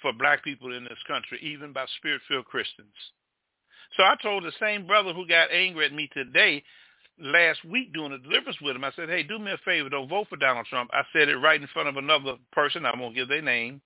for 0.00 0.12
black 0.12 0.44
people 0.44 0.76
in 0.76 0.84
this 0.84 0.98
country, 1.08 1.38
even 1.42 1.72
by 1.72 1.86
spirit-filled 1.98 2.46
Christians. 2.46 2.94
So 3.96 4.02
I 4.02 4.16
told 4.22 4.44
the 4.44 4.52
same 4.60 4.86
brother 4.86 5.12
who 5.12 5.26
got 5.26 5.50
angry 5.52 5.86
at 5.86 5.92
me 5.92 6.08
today, 6.12 6.62
last 7.20 7.64
week 7.64 7.92
doing 7.92 8.12
a 8.12 8.18
deliverance 8.18 8.60
with 8.60 8.76
him. 8.76 8.84
I 8.84 8.92
said, 8.94 9.08
hey, 9.08 9.22
do 9.22 9.38
me 9.38 9.52
a 9.52 9.58
favor. 9.64 9.88
Don't 9.88 10.08
vote 10.08 10.28
for 10.28 10.36
Donald 10.36 10.66
Trump. 10.66 10.90
I 10.92 11.02
said 11.12 11.28
it 11.28 11.36
right 11.36 11.60
in 11.60 11.66
front 11.68 11.88
of 11.88 11.96
another 11.96 12.36
person. 12.52 12.86
I 12.86 12.98
won't 12.98 13.14
give 13.14 13.28
their 13.28 13.42
name. 13.42 13.80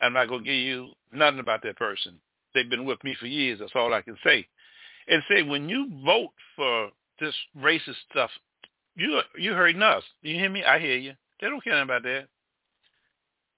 I'm 0.00 0.12
not 0.12 0.28
going 0.28 0.44
to 0.44 0.50
give 0.50 0.54
you 0.54 0.88
nothing 1.12 1.40
about 1.40 1.62
that 1.62 1.76
person. 1.76 2.20
They've 2.54 2.68
been 2.68 2.84
with 2.84 3.02
me 3.04 3.16
for 3.18 3.26
years. 3.26 3.58
That's 3.58 3.72
all 3.74 3.92
I 3.92 4.02
can 4.02 4.16
say. 4.24 4.46
And 5.08 5.22
say, 5.28 5.42
when 5.42 5.68
you 5.68 5.90
vote 6.04 6.30
for 6.56 6.90
this 7.18 7.34
racist 7.58 7.96
stuff, 8.10 8.30
you 8.96 9.20
you 9.36 9.52
hurting 9.52 9.82
us. 9.82 10.02
You 10.22 10.34
hear 10.34 10.50
me? 10.50 10.64
I 10.64 10.78
hear 10.78 10.96
you. 10.96 11.12
They 11.40 11.48
don't 11.48 11.62
care 11.62 11.80
about 11.80 12.02
that. 12.02 12.28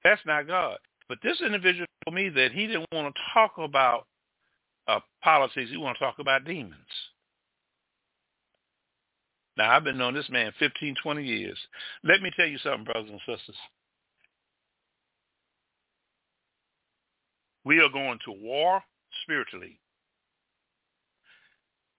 That's 0.05 0.21
not 0.27 0.47
God. 0.47 0.79
But 1.09 1.19
this 1.23 1.41
individual 1.45 1.87
told 2.05 2.15
me 2.15 2.29
that 2.31 2.53
he 2.53 2.67
didn't 2.67 2.87
want 2.93 3.15
to 3.15 3.21
talk 3.35 3.53
about 3.59 4.07
uh, 4.89 5.01
politics. 5.23 5.71
He 5.71 5.77
wanted 5.77 5.99
to 5.99 6.05
talk 6.05 6.19
about 6.19 6.45
demons. 6.45 6.75
Now, 9.57 9.71
I've 9.71 9.85
been 9.85 9.99
knowing 9.99 10.15
this 10.15 10.31
man 10.31 10.53
15, 10.59 10.97
20 11.03 11.25
years. 11.25 11.59
Let 12.05 12.23
me 12.23 12.31
tell 12.35 12.47
you 12.47 12.59
something, 12.59 12.85
brothers 12.85 13.11
and 13.11 13.21
sisters. 13.21 13.57
We 17.65 17.81
are 17.81 17.91
going 17.91 18.19
to 18.25 18.33
war 18.33 18.83
spiritually. 19.23 19.79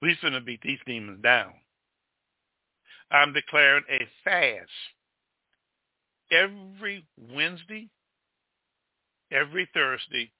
We're 0.01 0.17
going 0.21 0.33
to 0.33 0.41
beat 0.41 0.61
these 0.61 0.79
demons 0.85 1.21
down. 1.23 1.53
I'm 3.11 3.31
declaring 3.31 3.83
a 3.89 3.99
fast 4.23 4.69
every 6.31 7.05
Wednesday, 7.17 7.89
every 9.31 9.69
Thursday, 9.73 10.31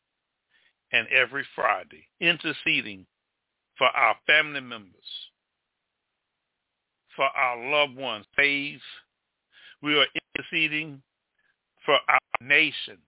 and 0.94 1.08
every 1.08 1.44
Friday, 1.56 2.08
interceding 2.22 3.06
for 3.78 3.88
our 3.88 4.16
family 4.28 4.62
members, 4.62 4.94
for 7.16 7.26
our 7.26 7.70
loved 7.70 7.96
ones, 7.96 8.26
faith. 8.36 8.80
We 9.82 9.98
are 10.00 10.06
interceding 10.38 11.02
for 11.86 11.98
our 12.08 12.20
nation. 12.40 13.00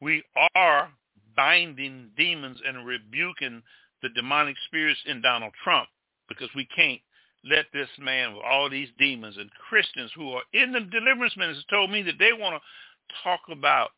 We 0.00 0.22
are 0.54 0.90
binding 1.34 2.10
demons 2.16 2.58
and 2.66 2.84
rebuking 2.84 3.62
the 4.02 4.08
demonic 4.10 4.56
spirits 4.66 5.00
in 5.06 5.22
Donald 5.22 5.52
Trump 5.62 5.88
because 6.28 6.48
we 6.54 6.66
can't 6.76 7.00
let 7.44 7.66
this 7.72 7.88
man 7.98 8.34
with 8.34 8.42
all 8.44 8.68
these 8.68 8.88
demons 8.98 9.36
and 9.38 9.50
Christians 9.68 10.10
who 10.14 10.32
are 10.32 10.42
in 10.52 10.72
the 10.72 10.80
deliverance 10.80 11.36
ministry 11.36 11.64
told 11.70 11.90
me 11.90 12.02
that 12.02 12.18
they 12.18 12.32
want 12.32 12.56
to 12.56 13.14
talk 13.24 13.40
about 13.50 13.90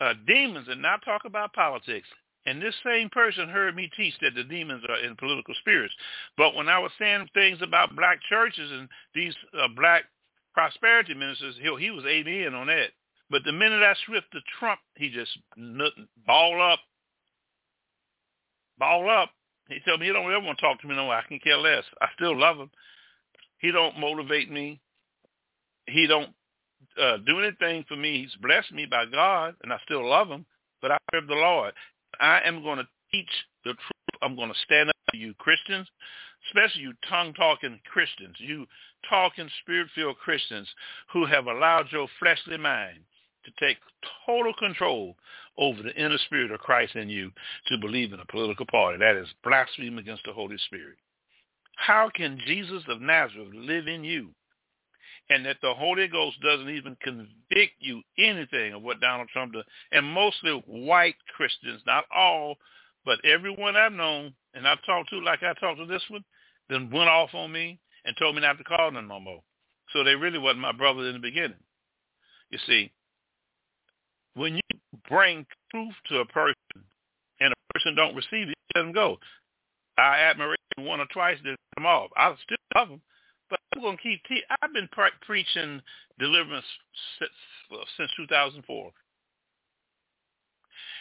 uh, 0.00 0.14
demons 0.26 0.66
and 0.68 0.82
not 0.82 1.04
talk 1.04 1.22
about 1.24 1.52
politics. 1.52 2.08
And 2.46 2.60
this 2.60 2.74
same 2.84 3.08
person 3.08 3.48
heard 3.48 3.74
me 3.74 3.90
teach 3.96 4.14
that 4.20 4.34
the 4.34 4.44
demons 4.44 4.84
are 4.88 4.98
in 4.98 5.16
political 5.16 5.54
spirits. 5.60 5.94
But 6.36 6.54
when 6.54 6.68
I 6.68 6.78
was 6.78 6.92
saying 6.98 7.28
things 7.32 7.58
about 7.62 7.96
black 7.96 8.18
churches 8.28 8.70
and 8.70 8.88
these 9.14 9.34
uh, 9.58 9.68
black 9.76 10.04
prosperity 10.52 11.14
ministers, 11.14 11.56
he, 11.60 11.74
he 11.84 11.90
was 11.90 12.04
amen 12.04 12.54
on 12.54 12.66
that. 12.66 12.90
But 13.30 13.42
the 13.44 13.52
minute 13.52 13.82
I 13.82 13.94
swift 14.06 14.26
to 14.32 14.40
Trump, 14.58 14.80
he 14.96 15.10
just 15.10 15.30
ball 16.26 16.60
up, 16.60 16.80
ball 18.78 19.08
up. 19.08 19.30
He 19.68 19.78
told 19.86 20.00
me 20.00 20.06
he 20.06 20.12
don't 20.12 20.30
ever 20.30 20.44
want 20.44 20.58
to 20.58 20.62
talk 20.62 20.80
to 20.82 20.86
me 20.86 20.94
no 20.94 21.04
more. 21.04 21.14
I 21.14 21.26
can 21.26 21.38
care 21.38 21.56
less. 21.56 21.84
I 22.02 22.08
still 22.14 22.38
love 22.38 22.58
him. 22.58 22.70
He 23.58 23.72
don't 23.72 23.98
motivate 23.98 24.50
me. 24.50 24.80
He 25.86 26.06
don't 26.06 26.30
uh, 27.00 27.16
do 27.26 27.40
anything 27.40 27.84
for 27.88 27.96
me. 27.96 28.20
He's 28.22 28.36
blessed 28.42 28.72
me 28.72 28.84
by 28.84 29.06
God, 29.06 29.54
and 29.62 29.72
I 29.72 29.78
still 29.84 30.06
love 30.06 30.28
him. 30.28 30.44
But 30.82 30.92
I 30.92 30.98
serve 31.12 31.26
the 31.26 31.34
Lord. 31.34 31.72
I 32.20 32.40
am 32.44 32.62
going 32.62 32.78
to 32.78 32.88
teach 33.10 33.30
the 33.64 33.72
truth. 33.72 34.20
I'm 34.22 34.36
going 34.36 34.48
to 34.48 34.58
stand 34.64 34.90
up 34.90 34.96
to 35.10 35.18
you 35.18 35.34
Christians, 35.34 35.88
especially 36.48 36.82
you 36.82 36.92
tongue-talking 37.08 37.80
Christians, 37.92 38.36
you 38.38 38.66
talking 39.08 39.48
spirit-filled 39.62 40.16
Christians 40.18 40.68
who 41.12 41.26
have 41.26 41.46
allowed 41.46 41.86
your 41.90 42.08
fleshly 42.18 42.56
mind 42.56 43.00
to 43.44 43.66
take 43.66 43.76
total 44.26 44.54
control 44.58 45.16
over 45.58 45.82
the 45.82 45.94
inner 45.94 46.18
spirit 46.24 46.50
of 46.50 46.60
Christ 46.60 46.94
in 46.96 47.08
you 47.08 47.30
to 47.66 47.78
believe 47.78 48.12
in 48.12 48.20
a 48.20 48.26
political 48.26 48.66
party. 48.66 48.98
That 48.98 49.16
is 49.16 49.28
blasphemy 49.42 49.98
against 49.98 50.24
the 50.24 50.32
Holy 50.32 50.56
Spirit. 50.66 50.96
How 51.76 52.10
can 52.14 52.40
Jesus 52.46 52.82
of 52.88 53.00
Nazareth 53.00 53.52
live 53.52 53.86
in 53.88 54.04
you 54.04 54.30
and 55.30 55.44
that 55.46 55.56
the 55.62 55.72
Holy 55.74 56.06
Ghost 56.08 56.40
doesn't 56.42 56.68
even 56.68 56.96
convict 57.02 57.74
you 57.78 58.02
anything 58.18 58.74
of 58.74 58.82
what 58.82 59.00
Donald 59.00 59.28
Trump 59.32 59.52
does? 59.52 59.64
And 59.92 60.06
mostly 60.06 60.62
white 60.66 61.16
Christians, 61.34 61.82
not 61.86 62.04
all, 62.14 62.56
but 63.04 63.24
everyone 63.24 63.76
I've 63.76 63.92
known 63.92 64.34
and 64.54 64.68
I've 64.68 64.84
talked 64.84 65.10
to 65.10 65.20
like 65.20 65.42
I 65.42 65.54
talked 65.54 65.78
to 65.78 65.86
this 65.86 66.02
one, 66.08 66.24
then 66.68 66.90
went 66.90 67.08
off 67.08 67.34
on 67.34 67.52
me 67.52 67.78
and 68.04 68.16
told 68.18 68.34
me 68.34 68.42
not 68.42 68.58
to 68.58 68.64
call 68.64 68.92
them 68.92 69.08
no 69.08 69.20
more. 69.20 69.42
So 69.92 70.04
they 70.04 70.14
really 70.14 70.38
wasn't 70.38 70.60
my 70.60 70.72
brothers 70.72 71.08
in 71.08 71.14
the 71.14 71.26
beginning. 71.26 71.58
You 72.50 72.58
see, 72.66 72.92
when 74.34 74.54
you 74.56 74.78
bring 75.08 75.46
truth 75.70 75.94
to 76.08 76.18
a 76.18 76.26
person 76.26 76.54
and 77.40 77.52
a 77.52 77.72
person 77.72 77.94
don't 77.94 78.14
receive 78.14 78.48
it, 78.48 78.54
let 78.74 78.82
them 78.82 78.92
go. 78.92 79.18
I 79.96 80.18
admire 80.18 80.56
one 80.78 81.00
or 81.00 81.06
twice, 81.06 81.38
then 81.44 81.56
them 81.76 81.86
off. 81.86 82.10
I 82.16 82.34
still 82.42 82.56
love 82.74 82.88
them, 82.88 83.00
I'm 83.76 83.96
to 83.96 84.02
keep. 84.02 84.22
Te- 84.24 84.44
I've 84.62 84.72
been 84.72 84.88
pre- 84.92 85.10
preaching 85.26 85.80
deliverance 86.18 86.64
since, 87.18 87.30
since 87.96 88.10
2004. 88.16 88.90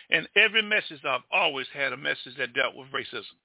And 0.09 0.27
every 0.35 0.61
message 0.61 0.99
I've 1.07 1.21
always 1.31 1.67
had 1.73 1.93
a 1.93 1.97
message 1.97 2.37
that 2.37 2.53
dealt 2.53 2.75
with 2.75 2.87
racism. 2.89 3.37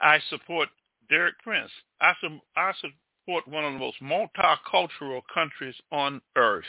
I 0.00 0.18
support 0.30 0.68
Derek 1.08 1.38
Prince. 1.42 1.70
I, 2.00 2.12
su- 2.20 2.40
I 2.56 2.72
support 2.80 3.46
one 3.46 3.64
of 3.64 3.72
the 3.72 3.78
most 3.78 3.98
multicultural 4.02 5.22
countries 5.32 5.74
on 5.92 6.20
earth. 6.36 6.64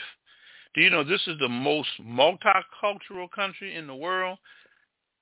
Do 0.74 0.80
you 0.80 0.90
know 0.90 1.04
this 1.04 1.26
is 1.26 1.38
the 1.38 1.48
most 1.48 1.88
multicultural 2.00 3.30
country 3.34 3.74
in 3.74 3.86
the 3.86 3.94
world? 3.94 4.38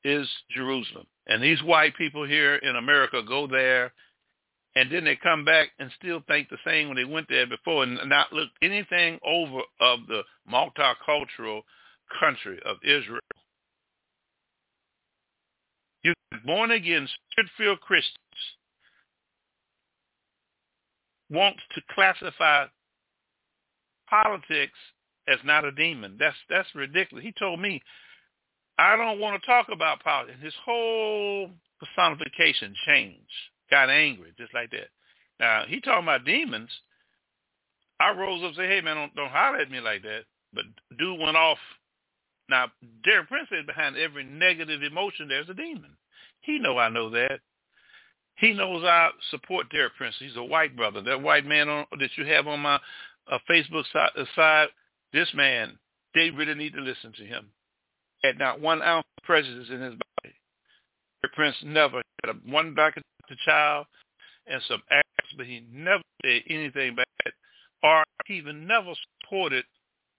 Is 0.03 0.27
Jerusalem. 0.51 1.07
And 1.27 1.43
these 1.43 1.63
white 1.63 1.95
people 1.97 2.27
here 2.27 2.57
in 2.57 2.77
America 2.77 3.23
go 3.23 3.47
there 3.47 3.93
and 4.77 4.91
then 4.91 5.05
they 5.05 5.17
come 5.17 5.45
back 5.45 5.71
and 5.79 5.91
still 5.99 6.23
think 6.29 6.49
the 6.49 6.57
same 6.65 6.89
when 6.89 6.97
they 6.97 7.05
went 7.05 7.29
there 7.29 7.47
before 7.47 7.83
and 7.83 7.99
not 8.09 8.33
look 8.33 8.49
anything 8.63 9.19
over 9.25 9.61
of 9.81 10.01
the 10.09 10.23
multicultural 10.51 11.63
country 12.21 12.59
of 12.65 12.77
Israel. 12.85 13.21
You 16.03 16.15
born 16.45 16.71
again, 16.71 17.09
spirit-filled 17.33 17.81
Christians 17.81 18.17
want 21.31 21.57
to 21.75 21.81
classify 21.95 22.67
politics 24.09 24.79
as 25.29 25.39
not 25.45 25.65
a 25.65 25.73
demon. 25.73 26.17
That's 26.19 26.37
that's 26.49 26.69
ridiculous. 26.75 27.25
He 27.25 27.33
told 27.39 27.61
me, 27.61 27.81
I 28.79 28.97
don't 28.97 29.21
want 29.21 29.41
to 29.41 29.47
talk 29.47 29.69
about 29.73 30.03
politics. 30.03 30.39
His 30.43 30.55
whole 30.65 31.51
personification 31.79 32.75
changed, 32.87 33.19
got 33.71 33.91
angry, 33.91 34.33
just 34.39 34.55
like 34.55 34.71
that. 34.71 34.89
Now 35.39 35.65
he 35.67 35.81
talking 35.81 36.05
about 36.05 36.25
demons. 36.25 36.71
I 37.99 38.13
rose 38.13 38.43
up 38.43 38.49
and 38.49 38.57
said, 38.57 38.71
"Hey 38.71 38.81
man, 38.81 38.97
don't 38.97 39.15
don't 39.15 39.31
holler 39.31 39.59
at 39.59 39.71
me 39.71 39.81
like 39.81 40.03
that." 40.03 40.25
But 40.53 40.65
dude 40.99 41.21
went 41.21 41.37
off. 41.37 41.59
Now 42.49 42.67
Derek 43.05 43.29
Prince 43.29 43.49
said 43.51 43.67
behind 43.67 43.97
every 43.97 44.25
negative 44.25 44.83
emotion 44.83 45.29
there's 45.29 45.49
a 45.49 45.55
demon. 45.55 45.97
He 46.41 46.59
know 46.59 46.79
I 46.79 46.89
know 46.89 47.11
that. 47.11 47.41
He 48.37 48.55
knows 48.55 48.83
I 48.85 49.11
support 49.31 49.71
Derek 49.71 49.97
Prince. 49.97 50.15
He's 50.19 50.37
a 50.37 50.43
white 50.43 50.75
brother. 50.75 51.03
That 51.03 51.21
white 51.21 51.45
man 51.45 51.69
on, 51.69 51.85
that 51.99 52.11
you 52.17 52.25
have 52.25 52.47
on 52.47 52.61
my 52.61 52.81
uh, 53.31 53.39
Facebook 53.49 53.85
side, 53.93 54.11
side 54.35 54.69
this 55.13 55.29
man, 55.35 55.79
they 56.15 56.31
really 56.31 56.55
need 56.55 56.73
to 56.73 56.81
listen 56.81 57.13
to 57.19 57.25
him. 57.25 57.51
Had 58.23 58.39
not 58.39 58.61
one 58.61 58.83
ounce 58.83 59.05
of 59.19 59.25
prejudice 59.25 59.69
in 59.71 59.81
his 59.81 59.95
body. 59.95 60.35
Derek 61.23 61.35
Prince 61.35 61.57
never 61.65 62.01
had 62.25 62.35
a 62.35 62.51
one 62.51 62.75
back 62.75 62.97
of 62.97 63.03
the 63.31 63.37
child 63.45 63.87
and 64.47 64.61
some 64.69 64.83
acts, 64.91 65.33
but 65.37 65.47
he 65.47 65.65
never 65.73 66.03
said 66.25 66.43
anything 66.49 66.97
bad 66.97 67.33
or 67.83 68.05
even 68.29 68.67
never 68.67 68.93
supported 69.23 69.65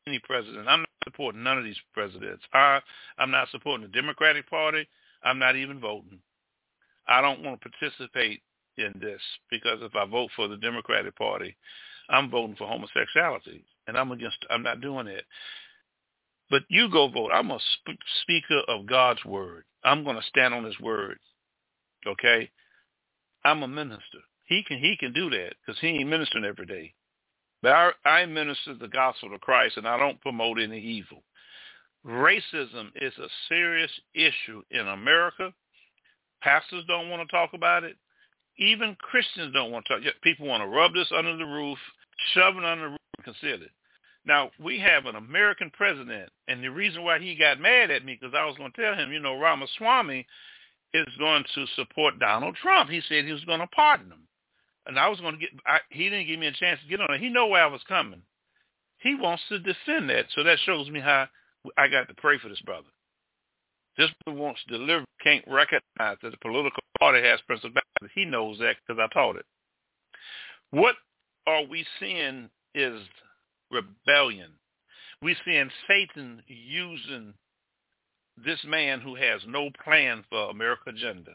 any 0.07 0.19
president. 0.19 0.67
I'm 0.67 0.81
not 0.81 0.89
supporting 1.03 1.43
none 1.43 1.57
of 1.57 1.63
these 1.63 1.79
presidents. 1.93 2.43
I, 2.53 2.79
I'm 3.17 3.31
not 3.31 3.49
supporting 3.49 3.85
the 3.85 3.93
Democratic 3.93 4.49
Party. 4.49 4.87
I'm 5.23 5.39
not 5.39 5.55
even 5.55 5.79
voting. 5.79 6.19
I 7.07 7.21
don't 7.21 7.43
want 7.43 7.61
to 7.61 7.69
participate 7.69 8.41
in 8.77 8.93
this 8.99 9.21
because 9.49 9.79
if 9.81 9.95
I 9.95 10.05
vote 10.05 10.31
for 10.35 10.47
the 10.47 10.57
Democratic 10.57 11.15
Party, 11.15 11.55
I'm 12.09 12.29
voting 12.29 12.55
for 12.55 12.67
homosexuality 12.67 13.63
and 13.87 13.97
I'm 13.97 14.11
against. 14.11 14.37
I'm 14.49 14.63
not 14.63 14.81
doing 14.81 15.07
it. 15.07 15.25
But 16.49 16.63
you 16.67 16.89
go 16.89 17.07
vote. 17.07 17.31
I'm 17.33 17.51
a 17.51 17.59
sp- 17.63 18.01
speaker 18.23 18.61
of 18.67 18.85
God's 18.85 19.23
word. 19.23 19.63
I'm 19.83 20.03
going 20.03 20.17
to 20.17 20.27
stand 20.27 20.53
on 20.53 20.65
His 20.65 20.79
word. 20.79 21.17
Okay, 22.05 22.49
I'm 23.43 23.63
a 23.63 23.67
minister. 23.67 24.19
He 24.45 24.63
can 24.63 24.79
he 24.79 24.97
can 24.97 25.13
do 25.13 25.29
that 25.29 25.53
because 25.65 25.79
he 25.79 25.87
ain't 25.87 26.09
ministering 26.09 26.45
every 26.45 26.65
day. 26.65 26.93
But 27.61 27.71
I, 27.71 27.91
I 28.05 28.25
minister 28.25 28.73
the 28.73 28.87
gospel 28.87 29.33
of 29.33 29.41
Christ, 29.41 29.77
and 29.77 29.87
I 29.87 29.97
don't 29.97 30.19
promote 30.21 30.59
any 30.59 30.79
evil. 30.79 31.23
Racism 32.05 32.89
is 32.95 33.13
a 33.19 33.27
serious 33.47 33.91
issue 34.15 34.63
in 34.71 34.87
America. 34.87 35.53
Pastors 36.41 36.83
don't 36.87 37.09
want 37.09 37.27
to 37.27 37.31
talk 37.31 37.53
about 37.53 37.83
it. 37.83 37.95
Even 38.57 38.97
Christians 38.99 39.53
don't 39.53 39.71
want 39.71 39.85
to 39.85 40.01
talk. 40.01 40.13
People 40.23 40.47
want 40.47 40.63
to 40.63 40.67
rub 40.67 40.93
this 40.93 41.11
under 41.15 41.37
the 41.37 41.45
roof, 41.45 41.77
shove 42.33 42.57
it 42.57 42.65
under 42.65 42.85
the 42.85 42.89
roof, 42.89 42.99
and 43.17 43.25
conceal 43.25 43.61
it. 43.61 43.71
Now, 44.25 44.51
we 44.63 44.79
have 44.79 45.05
an 45.05 45.15
American 45.15 45.71
president, 45.71 46.29
and 46.47 46.63
the 46.63 46.69
reason 46.69 47.03
why 47.03 47.19
he 47.19 47.35
got 47.35 47.59
mad 47.59 47.89
at 47.89 48.05
me, 48.05 48.17
because 48.19 48.35
I 48.35 48.45
was 48.45 48.55
going 48.57 48.71
to 48.71 48.81
tell 48.81 48.95
him, 48.95 49.11
you 49.11 49.19
know, 49.19 49.39
Ramaswamy 49.39 50.27
is 50.93 51.07
going 51.17 51.43
to 51.55 51.65
support 51.75 52.19
Donald 52.19 52.55
Trump. 52.61 52.89
He 52.89 53.01
said 53.07 53.25
he 53.25 53.31
was 53.31 53.45
going 53.45 53.59
to 53.59 53.67
pardon 53.67 54.07
him. 54.07 54.27
And 54.85 54.99
I 54.99 55.07
was 55.07 55.19
going 55.19 55.35
to 55.35 55.39
get, 55.39 55.49
I, 55.65 55.79
he 55.89 56.05
didn't 56.05 56.27
give 56.27 56.39
me 56.39 56.47
a 56.47 56.51
chance 56.51 56.79
to 56.81 56.89
get 56.89 57.01
on 57.01 57.13
it. 57.13 57.21
He 57.21 57.29
know 57.29 57.47
where 57.47 57.63
I 57.63 57.67
was 57.67 57.81
coming. 57.87 58.21
He 58.97 59.15
wants 59.15 59.43
to 59.49 59.59
defend 59.59 60.09
that. 60.09 60.25
So 60.35 60.43
that 60.43 60.57
shows 60.65 60.89
me 60.89 60.99
how 60.99 61.27
I 61.77 61.87
got 61.87 62.07
to 62.07 62.13
pray 62.15 62.37
for 62.39 62.49
this 62.49 62.61
brother. 62.61 62.87
This 63.97 64.09
brother 64.23 64.39
wants 64.39 64.61
to 64.67 64.77
deliver, 64.77 65.05
can't 65.23 65.43
recognize 65.47 66.17
that 66.23 66.31
the 66.31 66.37
political 66.41 66.81
party 66.99 67.21
has 67.21 67.39
principalities. 67.45 67.83
He 68.15 68.25
knows 68.25 68.57
that 68.59 68.75
because 68.87 68.99
I 69.01 69.13
taught 69.13 69.35
it. 69.35 69.45
What 70.71 70.95
are 71.45 71.65
we 71.65 71.85
seeing 71.99 72.49
is 72.73 73.01
rebellion. 73.69 74.51
We're 75.21 75.35
seeing 75.45 75.69
Satan 75.87 76.41
using 76.47 77.33
this 78.45 78.59
man 78.65 79.01
who 79.01 79.15
has 79.15 79.41
no 79.47 79.69
plan 79.83 80.23
for 80.29 80.49
America 80.49 80.89
agenda. 80.89 81.31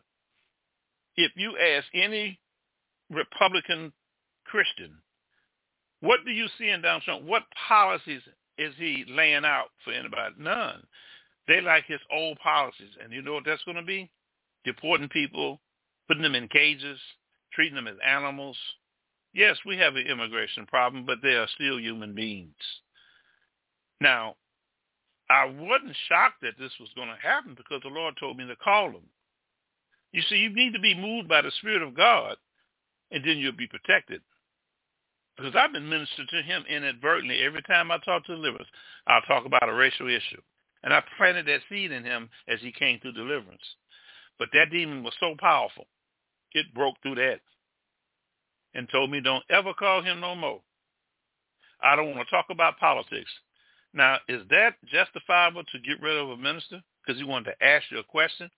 If 1.16 1.32
you 1.36 1.56
ask 1.56 1.86
any 1.94 2.38
Republican 3.10 3.92
Christian, 4.44 4.98
what 6.00 6.20
do 6.24 6.30
you 6.30 6.46
see 6.58 6.68
in 6.68 6.82
Donald 6.82 7.02
Trump? 7.02 7.24
What 7.24 7.44
policies 7.68 8.22
is 8.58 8.74
he 8.78 9.04
laying 9.08 9.44
out 9.44 9.68
for 9.84 9.92
anybody? 9.92 10.34
None. 10.38 10.82
They 11.48 11.60
like 11.60 11.84
his 11.86 12.00
old 12.12 12.38
policies. 12.38 12.92
And 13.02 13.12
you 13.12 13.22
know 13.22 13.34
what 13.34 13.44
that's 13.46 13.64
going 13.64 13.76
to 13.76 13.82
be? 13.82 14.10
Deporting 14.64 15.08
people, 15.08 15.60
putting 16.08 16.22
them 16.22 16.34
in 16.34 16.48
cages, 16.48 16.98
treating 17.52 17.76
them 17.76 17.86
as 17.88 17.96
animals. 18.06 18.56
Yes, 19.32 19.56
we 19.64 19.76
have 19.78 19.96
an 19.96 20.06
immigration 20.06 20.66
problem, 20.66 21.04
but 21.06 21.18
they 21.22 21.34
are 21.34 21.48
still 21.54 21.78
human 21.78 22.14
beings. 22.14 22.54
Now, 24.00 24.36
I 25.28 25.46
wasn't 25.46 25.96
shocked 26.08 26.42
that 26.42 26.58
this 26.58 26.72
was 26.78 26.90
going 26.94 27.08
to 27.08 27.28
happen 27.28 27.54
because 27.56 27.82
the 27.82 27.88
Lord 27.88 28.14
told 28.18 28.36
me 28.36 28.46
to 28.46 28.56
call 28.56 28.92
them. 28.92 29.08
You 30.12 30.22
see, 30.22 30.36
you 30.36 30.54
need 30.54 30.72
to 30.72 30.80
be 30.80 30.94
moved 30.94 31.28
by 31.28 31.42
the 31.42 31.50
Spirit 31.58 31.82
of 31.82 31.96
God, 31.96 32.36
and 33.10 33.24
then 33.24 33.38
you'll 33.38 33.52
be 33.52 33.66
protected. 33.66 34.22
Because 35.36 35.54
I've 35.54 35.72
been 35.72 35.88
ministered 35.88 36.28
to 36.30 36.42
him 36.42 36.64
inadvertently. 36.68 37.42
Every 37.42 37.62
time 37.62 37.90
I 37.90 37.98
talk 37.98 38.24
to 38.26 38.36
deliverance, 38.36 38.68
I'll 39.06 39.20
talk 39.22 39.44
about 39.44 39.68
a 39.68 39.74
racial 39.74 40.08
issue. 40.08 40.40
And 40.82 40.94
I 40.94 41.02
planted 41.18 41.46
that 41.46 41.60
seed 41.68 41.92
in 41.92 42.04
him 42.04 42.30
as 42.48 42.60
he 42.60 42.72
came 42.72 43.00
through 43.00 43.12
deliverance. 43.12 43.62
But 44.38 44.48
that 44.52 44.70
demon 44.70 45.02
was 45.02 45.14
so 45.18 45.34
powerful, 45.38 45.86
it 46.52 46.72
broke 46.74 46.96
through 47.02 47.16
that 47.16 47.40
and 48.74 48.88
told 48.90 49.10
me 49.10 49.20
don't 49.20 49.44
ever 49.50 49.74
call 49.74 50.02
him 50.02 50.20
no 50.20 50.34
more. 50.34 50.60
I 51.82 51.96
don't 51.96 52.14
want 52.14 52.26
to 52.26 52.34
talk 52.34 52.46
about 52.50 52.78
politics. 52.78 53.30
Now, 53.94 54.18
is 54.28 54.42
that 54.50 54.74
justifiable 54.86 55.64
to 55.64 55.78
get 55.78 56.02
rid 56.02 56.16
of 56.16 56.30
a 56.30 56.36
minister 56.36 56.82
because 57.04 57.18
he 57.18 57.24
wanted 57.24 57.52
to 57.52 57.66
ask 57.66 57.84
you 57.90 57.98
a 57.98 58.04
question? 58.04 58.50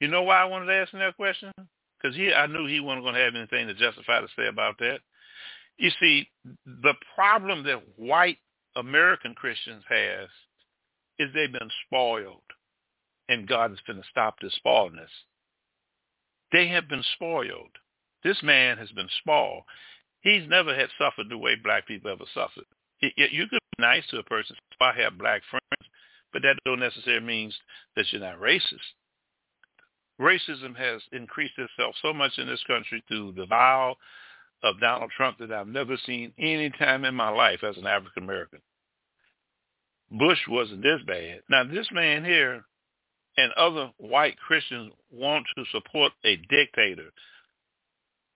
You 0.00 0.08
know 0.08 0.22
why 0.22 0.40
I 0.40 0.44
wanted 0.44 0.66
to 0.66 0.74
ask 0.74 0.92
him 0.92 1.00
that 1.00 1.16
question? 1.16 1.52
Because 2.00 2.16
he, 2.16 2.32
I 2.32 2.46
knew 2.46 2.66
he 2.66 2.80
wasn't 2.80 3.04
going 3.04 3.14
to 3.14 3.20
have 3.20 3.34
anything 3.34 3.66
to 3.68 3.74
justify 3.74 4.20
to 4.20 4.28
say 4.36 4.46
about 4.48 4.78
that. 4.78 4.98
You 5.78 5.90
see, 6.00 6.28
the 6.66 6.94
problem 7.14 7.64
that 7.64 7.82
white 7.96 8.38
American 8.76 9.34
Christians 9.34 9.82
has 9.88 10.28
is 11.18 11.32
they've 11.32 11.52
been 11.52 11.70
spoiled, 11.86 12.42
and 13.28 13.48
God 13.48 13.72
is 13.72 13.78
going 13.86 13.98
to 13.98 14.08
stop 14.10 14.36
this 14.40 14.58
spoiledness. 14.64 15.12
They 16.52 16.68
have 16.68 16.88
been 16.88 17.04
spoiled. 17.14 17.70
This 18.22 18.42
man 18.42 18.78
has 18.78 18.90
been 18.92 19.08
spoiled. 19.20 19.62
He's 20.20 20.48
never 20.48 20.74
had 20.74 20.88
suffered 20.98 21.28
the 21.28 21.38
way 21.38 21.56
black 21.62 21.86
people 21.86 22.10
ever 22.10 22.24
suffered. 22.34 22.64
You 23.00 23.46
could 23.48 23.60
nice 23.78 24.06
to 24.10 24.18
a 24.18 24.22
person. 24.24 24.56
So 24.78 24.84
I 24.84 24.92
have 25.02 25.18
black 25.18 25.42
friends, 25.50 25.90
but 26.32 26.42
that 26.42 26.56
don't 26.64 26.80
necessarily 26.80 27.24
mean 27.24 27.52
that 27.96 28.06
you're 28.10 28.20
not 28.20 28.40
racist. 28.40 28.94
Racism 30.20 30.74
has 30.76 31.02
increased 31.12 31.58
itself 31.58 31.94
so 32.00 32.12
much 32.12 32.32
in 32.38 32.46
this 32.46 32.64
country 32.66 33.04
through 33.06 33.32
the 33.32 33.46
vow 33.46 33.96
of 34.62 34.80
Donald 34.80 35.10
Trump 35.16 35.38
that 35.38 35.52
I've 35.52 35.66
never 35.66 35.96
seen 36.06 36.32
any 36.38 36.70
time 36.70 37.04
in 37.04 37.14
my 37.14 37.28
life 37.28 37.62
as 37.62 37.76
an 37.76 37.86
African 37.86 38.22
American. 38.22 38.60
Bush 40.10 40.38
wasn't 40.48 40.82
this 40.82 41.00
bad. 41.06 41.42
Now 41.50 41.64
this 41.64 41.88
man 41.92 42.24
here 42.24 42.64
and 43.36 43.52
other 43.52 43.90
white 43.98 44.38
Christians 44.38 44.92
want 45.10 45.44
to 45.56 45.64
support 45.70 46.12
a 46.24 46.36
dictator. 46.48 47.10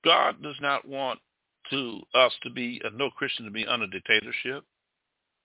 God 0.05 0.43
does 0.43 0.57
not 0.61 0.87
want 0.87 1.21
to 1.71 2.01
us 2.15 2.33
to 2.43 2.51
be 2.51 2.83
no 2.95 3.11
Christian 3.11 3.45
to 3.47 3.51
be 3.51 3.67
under 3.67 3.87
dictatorship, 3.87 4.65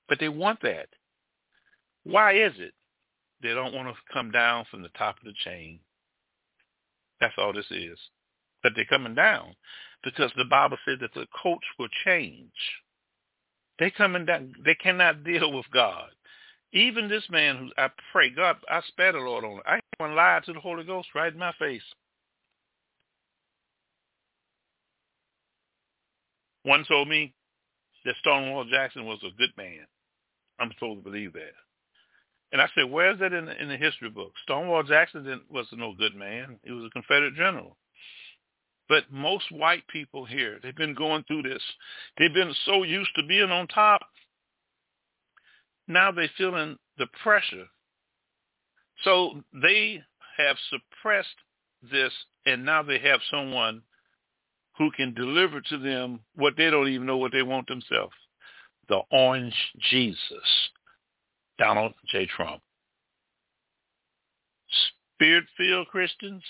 but 0.07 0.19
they 0.19 0.29
want 0.29 0.61
that. 0.61 0.87
Why 2.03 2.33
is 2.33 2.53
it? 2.57 2.73
They 3.41 3.49
don't 3.49 3.73
want 3.73 3.87
to 3.87 4.13
come 4.13 4.31
down 4.31 4.65
from 4.69 4.81
the 4.81 4.89
top 4.89 5.17
of 5.17 5.25
the 5.25 5.33
chain. 5.43 5.79
That's 7.19 7.33
all 7.37 7.53
this 7.53 7.69
is. 7.71 7.97
But 8.63 8.73
they're 8.75 8.85
coming 8.85 9.15
down 9.15 9.55
because 10.03 10.31
the 10.37 10.45
Bible 10.45 10.77
said 10.85 10.99
that 11.01 11.13
the 11.13 11.27
coach 11.41 11.63
will 11.77 11.89
change. 12.05 12.51
They 13.79 13.91
coming 13.91 14.25
down. 14.25 14.53
They 14.63 14.75
cannot 14.75 15.23
deal 15.23 15.51
with 15.51 15.65
God. 15.73 16.09
Even 16.73 17.07
this 17.07 17.23
man 17.29 17.57
who 17.57 17.69
I 17.77 17.89
pray, 18.11 18.29
God, 18.29 18.57
I 18.69 18.81
spare 18.87 19.13
the 19.13 19.19
Lord 19.19 19.45
on. 19.45 19.61
I 19.65 19.79
even 19.99 20.15
lied 20.15 20.43
to 20.45 20.53
the 20.53 20.59
Holy 20.59 20.83
Ghost 20.83 21.09
right 21.15 21.31
in 21.31 21.39
my 21.39 21.53
face. 21.59 21.81
One 26.63 26.83
told 26.87 27.07
me 27.07 27.33
that 28.05 28.15
Stonewall 28.21 28.65
Jackson 28.65 29.05
was 29.05 29.19
a 29.23 29.37
good 29.37 29.51
man. 29.57 29.85
I'm 30.59 30.71
supposed 30.73 31.03
to 31.03 31.09
believe 31.09 31.33
that. 31.33 31.53
And 32.51 32.61
I 32.61 32.67
said, 32.75 32.89
where's 32.89 33.19
that 33.19 33.33
in 33.33 33.45
the, 33.45 33.61
in 33.61 33.69
the 33.69 33.77
history 33.77 34.09
book? 34.09 34.31
Stonewall 34.43 34.83
Jackson 34.83 35.41
was 35.49 35.65
no 35.73 35.93
good 35.97 36.15
man. 36.15 36.59
He 36.63 36.71
was 36.71 36.85
a 36.85 36.89
Confederate 36.89 37.35
general. 37.35 37.77
But 38.87 39.11
most 39.11 39.51
white 39.51 39.87
people 39.87 40.25
here, 40.25 40.59
they've 40.61 40.75
been 40.75 40.93
going 40.93 41.23
through 41.23 41.41
this. 41.41 41.61
They've 42.17 42.33
been 42.33 42.53
so 42.65 42.83
used 42.83 43.09
to 43.15 43.27
being 43.27 43.49
on 43.49 43.67
top. 43.67 44.01
Now 45.87 46.11
they're 46.11 46.29
feeling 46.37 46.77
the 46.97 47.07
pressure. 47.23 47.65
So 49.03 49.43
they 49.61 50.01
have 50.37 50.57
suppressed 50.69 51.35
this, 51.91 52.13
and 52.45 52.63
now 52.63 52.83
they 52.83 52.99
have 52.99 53.19
someone 53.31 53.81
who 54.77 54.91
can 54.91 55.13
deliver 55.13 55.61
to 55.61 55.77
them 55.77 56.19
what 56.35 56.53
they 56.57 56.69
don't 56.69 56.87
even 56.87 57.07
know 57.07 57.17
what 57.17 57.31
they 57.31 57.43
want 57.43 57.67
themselves. 57.67 58.13
The 58.89 59.01
orange 59.11 59.55
Jesus, 59.89 60.19
Donald 61.57 61.93
J. 62.07 62.27
Trump. 62.27 62.61
Spirit-filled 65.15 65.87
Christians, 65.87 66.43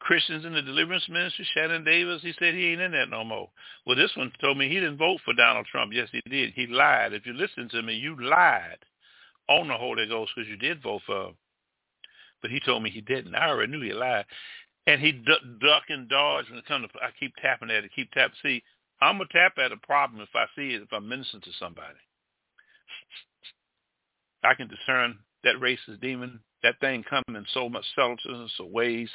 Christians 0.00 0.44
in 0.44 0.52
the 0.52 0.62
deliverance 0.62 1.08
ministry, 1.08 1.46
Shannon 1.54 1.84
Davis, 1.84 2.22
he 2.22 2.32
said 2.38 2.54
he 2.54 2.68
ain't 2.68 2.80
in 2.80 2.92
that 2.92 3.08
no 3.08 3.22
more. 3.22 3.48
Well, 3.86 3.96
this 3.96 4.10
one 4.16 4.32
told 4.40 4.58
me 4.58 4.68
he 4.68 4.74
didn't 4.74 4.96
vote 4.96 5.20
for 5.24 5.34
Donald 5.34 5.66
Trump. 5.70 5.92
Yes, 5.94 6.08
he 6.10 6.20
did. 6.28 6.52
He 6.54 6.66
lied. 6.66 7.12
If 7.12 7.26
you 7.26 7.32
listen 7.32 7.68
to 7.70 7.82
me, 7.82 7.94
you 7.94 8.16
lied 8.20 8.78
on 9.48 9.68
the 9.68 9.74
Holy 9.74 10.06
Ghost 10.08 10.32
because 10.34 10.48
you 10.48 10.56
did 10.56 10.82
vote 10.82 11.02
for 11.06 11.28
him. 11.28 11.34
But 12.42 12.50
he 12.50 12.60
told 12.60 12.82
me 12.82 12.90
he 12.90 13.02
didn't. 13.02 13.34
I 13.34 13.48
already 13.48 13.70
knew 13.70 13.82
he 13.82 13.92
lied 13.92 14.24
and 14.86 15.00
he 15.00 15.12
duck, 15.12 15.40
duck 15.60 15.82
and 15.88 16.08
dodge 16.08 16.46
when 16.48 16.58
it 16.58 16.66
comes 16.66 16.88
to. 16.92 16.98
I 16.98 17.10
keep 17.18 17.34
tapping 17.36 17.70
at 17.70 17.84
it, 17.84 17.90
keep 17.94 18.10
tapping. 18.12 18.36
See, 18.42 18.62
I'm 19.00 19.18
gonna 19.18 19.28
tap 19.32 19.54
at 19.58 19.72
a 19.72 19.76
problem 19.76 20.20
if 20.20 20.28
I 20.34 20.46
see 20.56 20.74
it. 20.74 20.82
If 20.82 20.92
I'm 20.92 21.08
ministering 21.08 21.42
to 21.42 21.52
somebody, 21.58 21.98
I 24.44 24.54
can 24.54 24.68
discern 24.68 25.18
that 25.44 25.56
racist 25.56 26.00
demon. 26.00 26.40
That 26.62 26.78
thing 26.80 27.02
coming 27.08 27.36
in 27.36 27.46
so 27.54 27.68
much 27.70 27.84
subtleness 27.96 28.52
of 28.60 28.68
ways. 28.68 29.08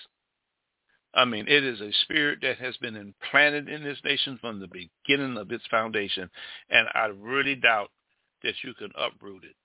I 1.13 1.25
mean, 1.25 1.45
it 1.47 1.63
is 1.63 1.79
a 1.79 1.91
spirit 2.03 2.39
that 2.41 2.57
has 2.57 2.75
been 2.77 2.95
implanted 2.95 3.69
in 3.69 3.83
this 3.83 3.99
nation 4.03 4.37
from 4.41 4.59
the 4.59 4.67
beginning 4.67 5.37
of 5.37 5.51
its 5.51 5.65
foundation, 5.67 6.29
and 6.69 6.87
I 6.93 7.05
really 7.05 7.55
doubt 7.55 7.91
that 8.43 8.55
you 8.63 8.73
can 8.73 8.91
uproot 8.97 9.43
it 9.43 9.55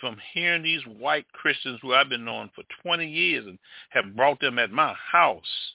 from 0.00 0.16
hearing 0.32 0.62
these 0.62 0.82
white 0.86 1.26
Christians 1.32 1.78
who 1.82 1.94
I've 1.94 2.08
been 2.08 2.24
knowing 2.24 2.50
for 2.54 2.64
20 2.82 3.06
years 3.06 3.46
and 3.46 3.58
have 3.90 4.16
brought 4.16 4.40
them 4.40 4.58
at 4.58 4.70
my 4.70 4.94
house, 4.94 5.74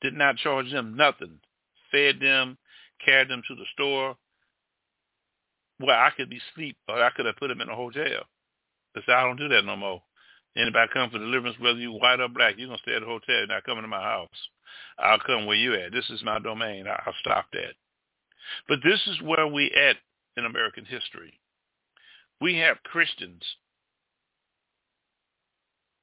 did 0.00 0.14
not 0.14 0.36
charge 0.36 0.70
them 0.70 0.96
nothing, 0.96 1.40
fed 1.90 2.20
them, 2.20 2.58
carried 3.04 3.28
them 3.28 3.42
to 3.48 3.54
the 3.54 3.64
store, 3.72 4.16
where 5.78 5.98
I 5.98 6.10
could 6.10 6.30
be 6.30 6.40
asleep 6.52 6.76
or 6.88 7.02
I 7.02 7.10
could 7.10 7.26
have 7.26 7.36
put 7.36 7.48
them 7.48 7.60
in 7.60 7.68
a 7.68 7.76
hotel. 7.76 8.24
But 8.94 9.04
I 9.08 9.22
don't 9.22 9.36
do 9.38 9.48
that 9.48 9.64
no 9.64 9.76
more. 9.76 10.02
Anybody 10.56 10.90
come 10.92 11.10
for 11.10 11.18
deliverance, 11.18 11.58
whether 11.60 11.78
you 11.78 11.92
white 11.92 12.20
or 12.20 12.28
black, 12.28 12.54
you're 12.56 12.68
going 12.68 12.78
to 12.78 12.82
stay 12.82 12.96
at 12.96 13.02
a 13.02 13.06
hotel. 13.06 13.36
You're 13.36 13.46
not 13.48 13.64
coming 13.64 13.82
to 13.82 13.88
my 13.88 14.02
house. 14.02 14.28
I'll 14.98 15.18
come 15.18 15.44
where 15.44 15.56
you 15.56 15.74
at. 15.74 15.92
This 15.92 16.08
is 16.08 16.24
my 16.24 16.38
domain. 16.38 16.86
I'll 16.88 17.14
stop 17.20 17.46
that. 17.52 17.74
But 18.66 18.78
this 18.82 19.00
is 19.06 19.20
where 19.20 19.46
we 19.46 19.70
at 19.70 19.96
in 20.38 20.46
American 20.46 20.86
history 20.86 21.38
we 22.40 22.58
have 22.58 22.82
Christians 22.84 23.42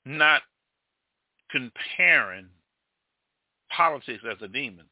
not 0.06 0.42
comparing 1.52 2.48
politics 3.76 4.24
as 4.30 4.38
a 4.42 4.48
demon. 4.48 4.86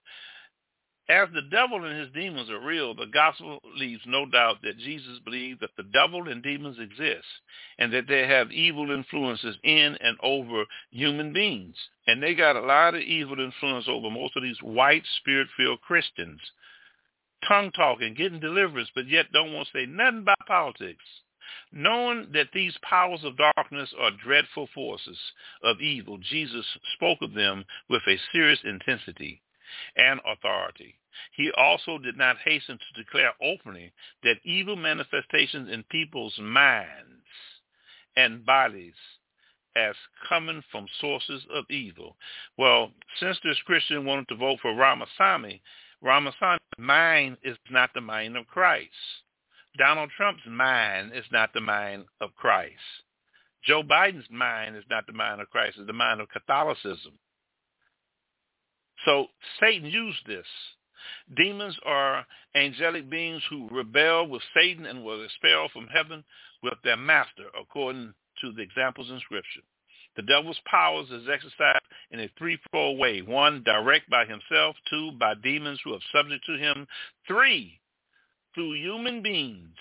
As 1.12 1.28
the 1.34 1.41
devil 1.41 1.84
and 1.84 2.00
his 2.00 2.13
demons 2.13 2.50
are 2.50 2.65
real, 2.65 2.95
the 2.95 3.06
gospel 3.06 3.60
leaves 3.76 4.02
no 4.06 4.26
doubt 4.26 4.62
that 4.63 4.78
Jesus 4.78 5.19
believed 5.26 5.60
that 5.60 5.76
the 5.76 5.84
devil 5.84 6.30
and 6.30 6.41
demons 6.41 6.80
exist 6.80 7.28
and 7.78 7.91
that 7.91 8.08
they 8.08 8.26
have 8.26 8.50
evil 8.54 8.91
influences 8.91 9.58
in 9.62 9.97
and 10.00 10.17
over 10.24 10.63
human 10.89 11.34
beings. 11.34 11.76
And 12.08 12.24
they 12.24 12.34
got 12.34 12.56
a 12.56 12.62
lot 12.62 12.95
of 12.95 13.02
evil 13.02 13.41
influence 13.41 13.89
over 13.89 14.10
most 14.10 14.38
of 14.38 14.43
these 14.43 14.62
white 14.62 15.04
spirit-filled 15.17 15.82
Christians 15.82 16.39
tongue 17.45 17.71
talking, 17.71 18.13
getting 18.13 18.39
deliverance, 18.39 18.89
but 18.95 19.10
yet 19.10 19.34
don't 19.34 19.52
want 19.52 19.67
to 19.67 19.80
say 19.80 19.86
nothing 19.86 20.19
about 20.19 20.47
politics. 20.47 21.04
Knowing 21.74 22.28
that 22.32 22.54
these 22.54 22.78
powers 22.84 23.26
of 23.26 23.36
darkness 23.36 23.93
are 24.00 24.12
dreadful 24.24 24.69
forces 24.74 25.19
of 25.62 25.82
evil, 25.82 26.17
Jesus 26.19 26.65
spoke 26.93 27.21
of 27.21 27.34
them 27.34 27.65
with 27.89 28.02
a 28.08 28.17
serious 28.32 28.60
intensity 28.63 29.41
and 29.95 30.19
authority. 30.25 30.97
He 31.34 31.51
also 31.51 31.97
did 31.97 32.17
not 32.17 32.38
hasten 32.39 32.77
to 32.77 33.01
declare 33.03 33.34
openly 33.41 33.91
that 34.23 34.39
evil 34.43 34.75
manifestations 34.75 35.69
in 35.69 35.84
people's 35.84 36.38
minds 36.39 37.25
and 38.15 38.45
bodies 38.45 38.95
as 39.75 39.95
coming 40.27 40.63
from 40.71 40.88
sources 40.99 41.45
of 41.53 41.69
evil. 41.69 42.17
Well, 42.57 42.91
since 43.19 43.39
this 43.43 43.62
Christian 43.65 44.05
wanted 44.05 44.27
to 44.29 44.36
vote 44.36 44.60
for 44.62 44.73
Ramaswamy, 44.75 45.62
Ramaswamy's 46.01 46.60
mind 46.77 47.38
is 47.43 47.57
not 47.69 47.93
the 47.93 48.01
mind 48.01 48.36
of 48.38 48.47
Christ. 48.47 48.91
Donald 49.77 50.12
Trump's 50.17 50.45
mind 50.45 51.13
is 51.13 51.25
not 51.31 51.53
the 51.53 51.62
mind 51.62 52.05
of 52.19 52.36
Christ. 52.36 52.75
Joe 53.63 53.84
Biden's 53.84 54.29
mind 54.29 54.75
is 54.75 54.84
not 54.89 55.05
the 55.05 55.13
mind 55.13 55.39
of 55.39 55.49
Christ, 55.49 55.77
it's 55.77 55.88
the 55.88 55.93
mind 55.93 56.19
of 56.19 56.29
Catholicism. 56.29 57.13
So 59.05 59.27
Satan 59.59 59.85
used 59.87 60.25
this. 60.27 60.45
Demons 61.35 61.77
are 61.85 62.25
angelic 62.55 63.09
beings 63.09 63.41
who 63.49 63.67
rebel 63.71 64.27
with 64.27 64.43
Satan 64.53 64.85
and 64.85 65.03
were 65.03 65.23
expelled 65.23 65.71
from 65.71 65.87
heaven 65.87 66.23
with 66.61 66.75
their 66.83 66.97
master, 66.97 67.45
according 67.59 68.13
to 68.41 68.51
the 68.51 68.61
examples 68.61 69.09
in 69.09 69.19
Scripture. 69.19 69.61
The 70.15 70.23
devil's 70.23 70.59
powers 70.65 71.09
is 71.09 71.29
exercised 71.31 71.85
in 72.11 72.19
a 72.19 72.29
threefold 72.37 72.99
way. 72.99 73.21
One, 73.21 73.63
direct 73.63 74.09
by 74.09 74.25
himself. 74.25 74.75
Two, 74.89 75.11
by 75.13 75.35
demons 75.35 75.79
who 75.83 75.93
are 75.93 75.99
subject 76.11 76.45
to 76.45 76.57
him. 76.57 76.85
Three, 77.27 77.79
through 78.53 78.73
human 78.73 79.21
beings 79.21 79.77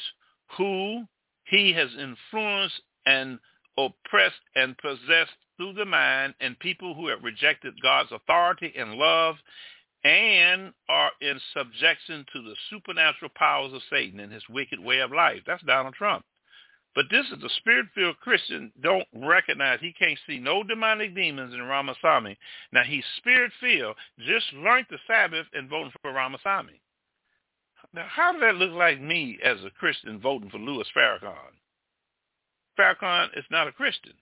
who 0.57 1.05
he 1.45 1.73
has 1.73 1.89
influenced 1.99 2.81
and 3.07 3.39
oppressed 3.77 4.41
and 4.55 4.79
possessed 4.79 5.33
through 5.61 5.75
the 5.75 5.85
mind 5.85 6.33
and 6.41 6.59
people 6.59 6.95
who 6.95 7.09
have 7.09 7.23
rejected 7.23 7.75
God's 7.83 8.11
authority 8.13 8.73
and 8.79 8.95
love 8.95 9.37
and 10.05 10.73
are 10.89 11.11
in 11.21 11.39
subjection 11.55 12.25
to 12.33 12.41
the 12.41 12.55
supernatural 12.71 13.31
powers 13.35 13.75
of 13.75 13.83
Satan 13.91 14.21
and 14.21 14.33
his 14.33 14.43
wicked 14.49 14.81
way 14.81 15.01
of 15.01 15.13
life. 15.13 15.41
That's 15.47 15.63
Donald 15.65 15.95
Trump. 15.95 16.25
But 16.95 17.05
this 17.11 17.27
is 17.27 17.45
a 17.45 17.55
spirit-filled 17.59 18.19
Christian 18.21 18.73
don't 18.83 19.07
recognize 19.15 19.81
he 19.81 19.93
can't 19.93 20.19
see 20.27 20.39
no 20.39 20.63
demonic 20.63 21.15
demons 21.15 21.53
in 21.53 21.63
Ramaswamy. 21.63 22.39
Now 22.73 22.83
he's 22.83 23.05
spirit-filled, 23.19 23.97
just 24.27 24.47
learned 24.55 24.87
the 24.89 24.97
Sabbath 25.07 25.47
and 25.53 25.69
voting 25.69 25.93
for 26.01 26.13
Ramaswamy. 26.13 26.81
Now 27.93 28.07
how 28.09 28.33
does 28.33 28.41
that 28.41 28.55
look 28.55 28.73
like 28.73 28.99
me 28.99 29.39
as 29.45 29.59
a 29.63 29.71
Christian 29.79 30.21
voting 30.21 30.49
for 30.49 30.59
Louis 30.59 30.87
Farrakhan? 30.97 31.53
Farrakhan 32.79 33.29
is 33.37 33.45
not 33.51 33.69
a 33.69 33.73
Christian. 33.73 34.15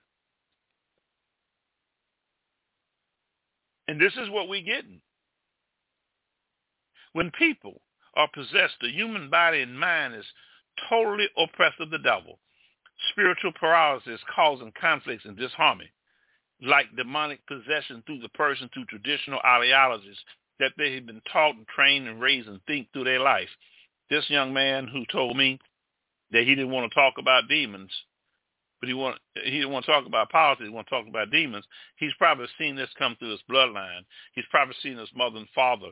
And 3.88 4.00
this 4.00 4.12
is 4.20 4.30
what 4.30 4.48
we're 4.48 4.62
getting. 4.62 5.00
When 7.14 7.30
people 7.32 7.80
are 8.14 8.28
possessed, 8.32 8.76
the 8.80 8.90
human 8.90 9.30
body 9.30 9.62
and 9.62 9.78
mind 9.78 10.14
is 10.14 10.26
totally 10.88 11.28
oppressed 11.36 11.80
of 11.80 11.90
the 11.90 11.98
devil 11.98 12.38
spiritual 13.10 13.52
paralysis 13.52 14.20
causing 14.34 14.72
conflicts 14.80 15.24
and 15.24 15.36
disharmony, 15.36 15.90
like 16.62 16.86
demonic 16.96 17.40
possession 17.46 18.02
through 18.06 18.20
the 18.20 18.28
person 18.30 18.68
through 18.72 18.84
traditional 18.86 19.40
ideologies 19.44 20.18
that 20.58 20.72
they 20.76 20.94
have 20.94 21.06
been 21.06 21.22
taught 21.32 21.54
and 21.54 21.66
trained 21.68 22.08
and 22.08 22.20
raised 22.20 22.48
and 22.48 22.60
think 22.66 22.88
through 22.92 23.04
their 23.04 23.20
life. 23.20 23.48
This 24.10 24.28
young 24.28 24.52
man 24.52 24.88
who 24.88 25.04
told 25.12 25.36
me 25.36 25.58
that 26.32 26.44
he 26.44 26.54
didn't 26.54 26.72
want 26.72 26.90
to 26.90 26.94
talk 26.94 27.14
about 27.18 27.48
demons, 27.48 27.92
but 28.80 28.88
he 28.88 28.94
want 28.94 29.18
he 29.44 29.50
didn't 29.50 29.72
want 29.72 29.84
to 29.86 29.92
talk 29.92 30.06
about 30.06 30.30
politics, 30.30 30.68
he 30.68 30.74
want 30.74 30.86
to 30.86 30.94
talk 30.94 31.08
about 31.08 31.30
demons. 31.30 31.64
He's 31.96 32.14
probably 32.18 32.46
seen 32.58 32.76
this 32.76 32.90
come 32.98 33.16
through 33.18 33.32
his 33.32 33.42
bloodline. 33.50 34.04
He's 34.34 34.44
probably 34.50 34.74
seen 34.82 34.96
his 34.96 35.10
mother 35.14 35.38
and 35.38 35.48
father 35.54 35.88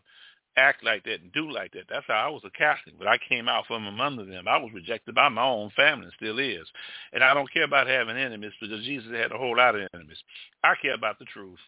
act 0.56 0.82
like 0.82 1.04
that 1.04 1.20
and 1.20 1.32
do 1.32 1.50
like 1.50 1.72
that. 1.72 1.84
That's 1.88 2.06
how 2.06 2.14
I 2.14 2.28
was 2.28 2.42
a 2.44 2.50
Catholic, 2.50 2.98
but 2.98 3.06
I 3.06 3.18
came 3.28 3.48
out 3.48 3.66
from 3.66 3.86
among 3.86 4.16
them. 4.16 4.48
I 4.48 4.56
was 4.56 4.72
rejected 4.72 5.14
by 5.14 5.28
my 5.28 5.44
own 5.44 5.70
family 5.76 6.06
and 6.06 6.14
still 6.16 6.38
is. 6.38 6.66
And 7.12 7.22
I 7.22 7.34
don't 7.34 7.52
care 7.52 7.64
about 7.64 7.86
having 7.86 8.16
enemies 8.16 8.52
because 8.60 8.84
Jesus 8.84 9.12
had 9.12 9.32
a 9.32 9.38
whole 9.38 9.56
lot 9.56 9.74
of 9.74 9.88
enemies. 9.92 10.18
I 10.64 10.74
care 10.80 10.94
about 10.94 11.18
the 11.18 11.26
truth. 11.26 11.58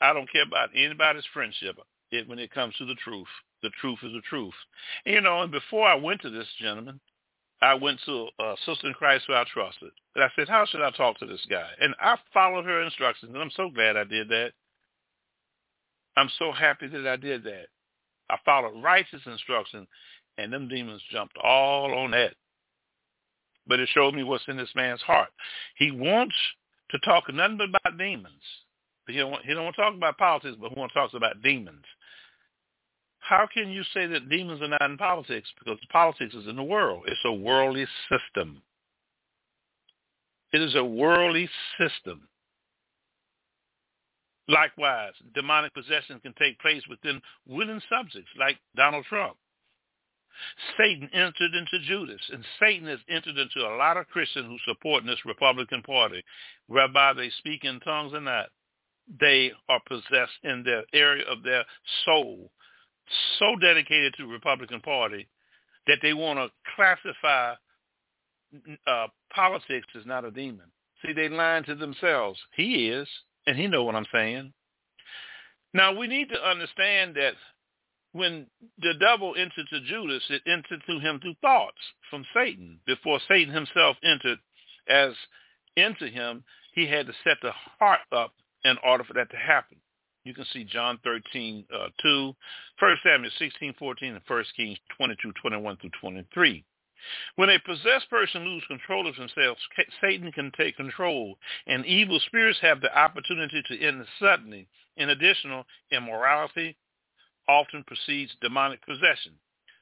I 0.00 0.12
don't 0.12 0.30
care 0.30 0.42
about 0.42 0.70
anybody's 0.74 1.24
friendship 1.32 1.76
it, 2.10 2.28
when 2.28 2.38
it 2.38 2.52
comes 2.52 2.74
to 2.76 2.84
the 2.84 2.96
truth. 2.96 3.26
The 3.62 3.70
truth 3.80 3.98
is 4.02 4.12
the 4.12 4.20
truth. 4.28 4.54
And, 5.06 5.14
you 5.14 5.20
know, 5.20 5.42
and 5.42 5.50
before 5.50 5.88
I 5.88 5.94
went 5.94 6.20
to 6.22 6.30
this 6.30 6.48
gentleman, 6.60 7.00
I 7.62 7.74
went 7.74 7.98
to 8.04 8.28
a 8.38 8.54
sister 8.66 8.86
in 8.86 8.94
Christ 8.94 9.24
who 9.26 9.34
I 9.34 9.44
trusted. 9.52 9.90
And 10.14 10.24
I 10.24 10.28
said, 10.36 10.48
how 10.48 10.66
should 10.66 10.82
I 10.82 10.90
talk 10.90 11.18
to 11.18 11.26
this 11.26 11.44
guy? 11.48 11.68
And 11.80 11.94
I 12.00 12.16
followed 12.32 12.66
her 12.66 12.82
instructions, 12.82 13.32
and 13.32 13.42
I'm 13.42 13.50
so 13.56 13.70
glad 13.70 13.96
I 13.96 14.04
did 14.04 14.28
that. 14.28 14.52
I'm 16.16 16.30
so 16.38 16.52
happy 16.52 16.86
that 16.88 17.06
I 17.06 17.16
did 17.16 17.44
that. 17.44 17.66
I 18.28 18.36
followed 18.44 18.82
righteous 18.82 19.22
instructions, 19.24 19.86
and 20.38 20.52
them 20.52 20.68
demons 20.68 21.02
jumped 21.10 21.36
all 21.42 21.94
on 21.94 22.10
that. 22.10 22.34
But 23.66 23.80
it 23.80 23.88
showed 23.92 24.14
me 24.14 24.22
what's 24.22 24.44
in 24.48 24.56
this 24.56 24.74
man's 24.74 25.02
heart. 25.02 25.30
He 25.76 25.90
wants 25.90 26.34
to 26.90 26.98
talk 27.04 27.24
nothing 27.32 27.58
but 27.58 27.68
about 27.68 27.98
demons. 27.98 28.42
He 29.08 29.16
don't, 29.16 29.30
want, 29.30 29.44
he 29.44 29.54
don't 29.54 29.64
want 29.64 29.76
to 29.76 29.82
talk 29.82 29.94
about 29.94 30.18
politics, 30.18 30.56
but 30.60 30.72
he 30.72 30.78
wants 30.78 30.94
to 30.94 31.00
talk 31.00 31.14
about 31.14 31.42
demons. 31.42 31.84
How 33.28 33.48
can 33.52 33.70
you 33.70 33.82
say 33.92 34.06
that 34.06 34.28
demons 34.28 34.62
are 34.62 34.68
not 34.68 34.82
in 34.82 34.96
politics? 34.96 35.48
Because 35.58 35.78
politics 35.90 36.32
is 36.32 36.46
in 36.46 36.54
the 36.54 36.62
world. 36.62 37.04
It's 37.06 37.24
a 37.24 37.32
worldly 37.32 37.86
system. 38.08 38.62
It 40.52 40.62
is 40.62 40.76
a 40.76 40.84
worldly 40.84 41.48
system. 41.76 42.28
Likewise, 44.48 45.14
demonic 45.34 45.74
possession 45.74 46.20
can 46.20 46.34
take 46.38 46.60
place 46.60 46.82
within 46.88 47.20
willing 47.48 47.80
subjects 47.90 48.30
like 48.38 48.58
Donald 48.76 49.04
Trump. 49.06 49.36
Satan 50.78 51.10
entered 51.12 51.54
into 51.54 51.84
Judas, 51.84 52.20
and 52.32 52.44
Satan 52.60 52.86
has 52.86 53.00
entered 53.08 53.38
into 53.38 53.66
a 53.66 53.74
lot 53.76 53.96
of 53.96 54.06
Christians 54.06 54.46
who 54.46 54.72
support 54.72 55.04
this 55.04 55.24
Republican 55.26 55.82
Party, 55.82 56.22
whereby 56.68 57.12
they 57.12 57.30
speak 57.38 57.64
in 57.64 57.80
tongues 57.80 58.14
or 58.14 58.20
not. 58.20 58.50
They 59.20 59.50
are 59.68 59.80
possessed 59.88 60.38
in 60.44 60.62
their 60.62 60.84
area 60.92 61.24
of 61.28 61.42
their 61.42 61.64
soul, 62.04 62.50
so 63.38 63.56
dedicated 63.56 64.14
to 64.14 64.26
the 64.26 64.32
Republican 64.32 64.80
Party 64.80 65.28
that 65.86 65.98
they 66.02 66.12
want 66.12 66.38
to 66.38 66.50
classify 66.74 67.54
uh, 68.86 69.06
politics 69.34 69.86
as 69.98 70.06
not 70.06 70.24
a 70.24 70.30
demon. 70.30 70.66
See, 71.04 71.12
they 71.12 71.28
lying 71.28 71.64
to 71.64 71.74
themselves. 71.74 72.38
He 72.54 72.88
is. 72.88 73.08
And 73.46 73.56
he 73.56 73.68
know 73.68 73.84
what 73.84 73.94
I'm 73.94 74.06
saying. 74.12 74.52
Now 75.72 75.96
we 75.96 76.06
need 76.06 76.28
to 76.30 76.48
understand 76.48 77.14
that 77.16 77.34
when 78.12 78.46
the 78.78 78.94
devil 78.98 79.34
entered 79.36 79.66
to 79.70 79.80
Judas, 79.82 80.22
it 80.30 80.42
entered 80.46 80.82
to 80.86 80.98
him 80.98 81.20
through 81.20 81.34
thoughts 81.42 81.76
from 82.08 82.24
Satan. 82.34 82.80
Before 82.86 83.20
Satan 83.28 83.52
himself 83.52 83.96
entered 84.02 84.38
as 84.88 85.12
into 85.76 86.08
him, 86.08 86.42
he 86.72 86.86
had 86.86 87.06
to 87.06 87.12
set 87.24 87.36
the 87.42 87.52
heart 87.78 88.00
up 88.10 88.32
in 88.64 88.76
order 88.82 89.04
for 89.04 89.12
that 89.14 89.30
to 89.30 89.36
happen. 89.36 89.76
You 90.26 90.34
can 90.34 90.44
see 90.52 90.64
John 90.64 90.98
13, 91.04 91.64
uh, 91.72 91.86
2, 92.02 92.34
1 92.80 92.96
Samuel 93.04 93.30
16, 93.38 93.74
14, 93.78 94.14
and 94.14 94.20
1 94.26 94.44
Kings 94.56 94.78
22, 94.96 95.32
21 95.40 95.76
through 95.76 95.90
23. 96.00 96.64
When 97.36 97.50
a 97.50 97.60
possessed 97.60 98.10
person 98.10 98.44
loses 98.44 98.66
control 98.66 99.06
of 99.06 99.14
themselves, 99.14 99.60
Satan 100.00 100.32
can 100.32 100.50
take 100.58 100.76
control, 100.76 101.38
and 101.68 101.86
evil 101.86 102.18
spirits 102.26 102.58
have 102.60 102.80
the 102.80 102.98
opportunity 102.98 103.62
to 103.68 103.80
end 103.80 104.04
suddenly. 104.18 104.66
In 104.96 105.10
addition, 105.10 105.62
immorality 105.92 106.76
often 107.48 107.84
precedes 107.84 108.32
demonic 108.40 108.84
possession. 108.84 109.34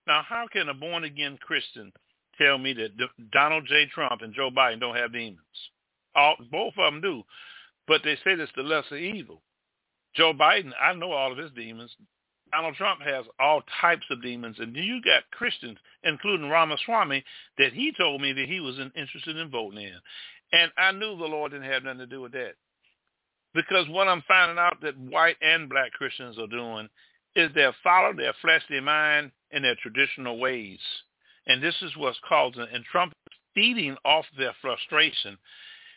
Now, 0.07 0.22
how 0.28 0.46
can 0.52 0.68
a 0.68 0.74
born-again 0.74 1.38
Christian 1.40 1.90
tell 2.37 2.59
me 2.59 2.74
that 2.74 2.90
Donald 3.33 3.64
J. 3.66 3.87
Trump 3.87 4.20
and 4.20 4.35
Joe 4.35 4.50
Biden 4.50 4.80
don't 4.80 4.96
have 4.96 5.14
demons? 5.14 5.38
All, 6.14 6.37
both 6.50 6.74
of 6.76 6.92
them 6.92 7.00
do, 7.00 7.22
but 7.88 8.02
they 8.04 8.16
say 8.16 8.33
it's 8.33 8.52
the 8.54 8.62
lesser 8.62 8.96
evil. 8.96 9.40
Joe 10.14 10.33
Biden, 10.33 10.72
I 10.81 10.94
know 10.94 11.12
all 11.12 11.33
of 11.33 11.38
his 11.38 11.50
demons. 11.53 11.94
Donald 12.53 12.77
Trump 12.77 13.00
has 13.03 13.24
all 13.40 13.62
types 13.81 14.07
of 14.11 14.22
demons, 14.22 14.57
and 14.61 14.77
you 14.77 15.03
got 15.03 15.29
Christians, 15.33 15.79
including 16.05 16.48
Ramaswamy, 16.48 17.24
that 17.59 17.72
he 17.72 17.92
told 17.92 18.20
me 18.20 18.33
that 18.33 18.46
he 18.46 18.61
was 18.61 18.79
interested 18.94 19.37
in 19.37 19.50
voting 19.50 19.83
in. 19.83 19.98
And 20.53 20.70
I 20.79 20.92
knew 20.92 21.16
the 21.16 21.24
Lord 21.24 21.50
didn't 21.50 21.70
have 21.70 21.83
nothing 21.83 21.98
to 21.98 22.07
do 22.07 22.20
with 22.20 22.33
that. 22.33 22.55
Because 23.55 23.88
what 23.88 24.09
I'm 24.09 24.22
finding 24.29 24.59
out 24.59 24.81
that 24.83 24.98
white 24.98 25.37
and 25.40 25.68
black 25.68 25.92
Christians 25.92 26.38
are 26.38 26.46
doing 26.46 26.88
is 27.35 27.50
they're 27.55 27.74
following 27.83 28.16
their 28.16 28.35
fleshly 28.40 28.81
mind 28.81 29.33
and 29.50 29.64
their 29.64 29.77
traditional 29.83 30.38
ways. 30.38 30.79
And 31.46 31.62
this 31.62 31.74
is 31.83 31.96
what's 31.96 32.18
causing, 32.29 32.66
and 32.72 32.85
Trump 32.85 33.12
is 33.31 33.37
feeding 33.55 33.96
off 34.05 34.27
their 34.38 34.55
frustration 34.61 35.38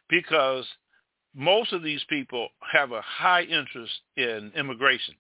because 0.10 0.66
most 1.38 1.74
of 1.74 1.84
these 1.84 2.04
people 2.10 2.50
have 2.74 2.92
a 2.92 3.02
high 3.02 3.44
interest 3.44 3.94
in 4.18 4.52
immigration 4.58 5.16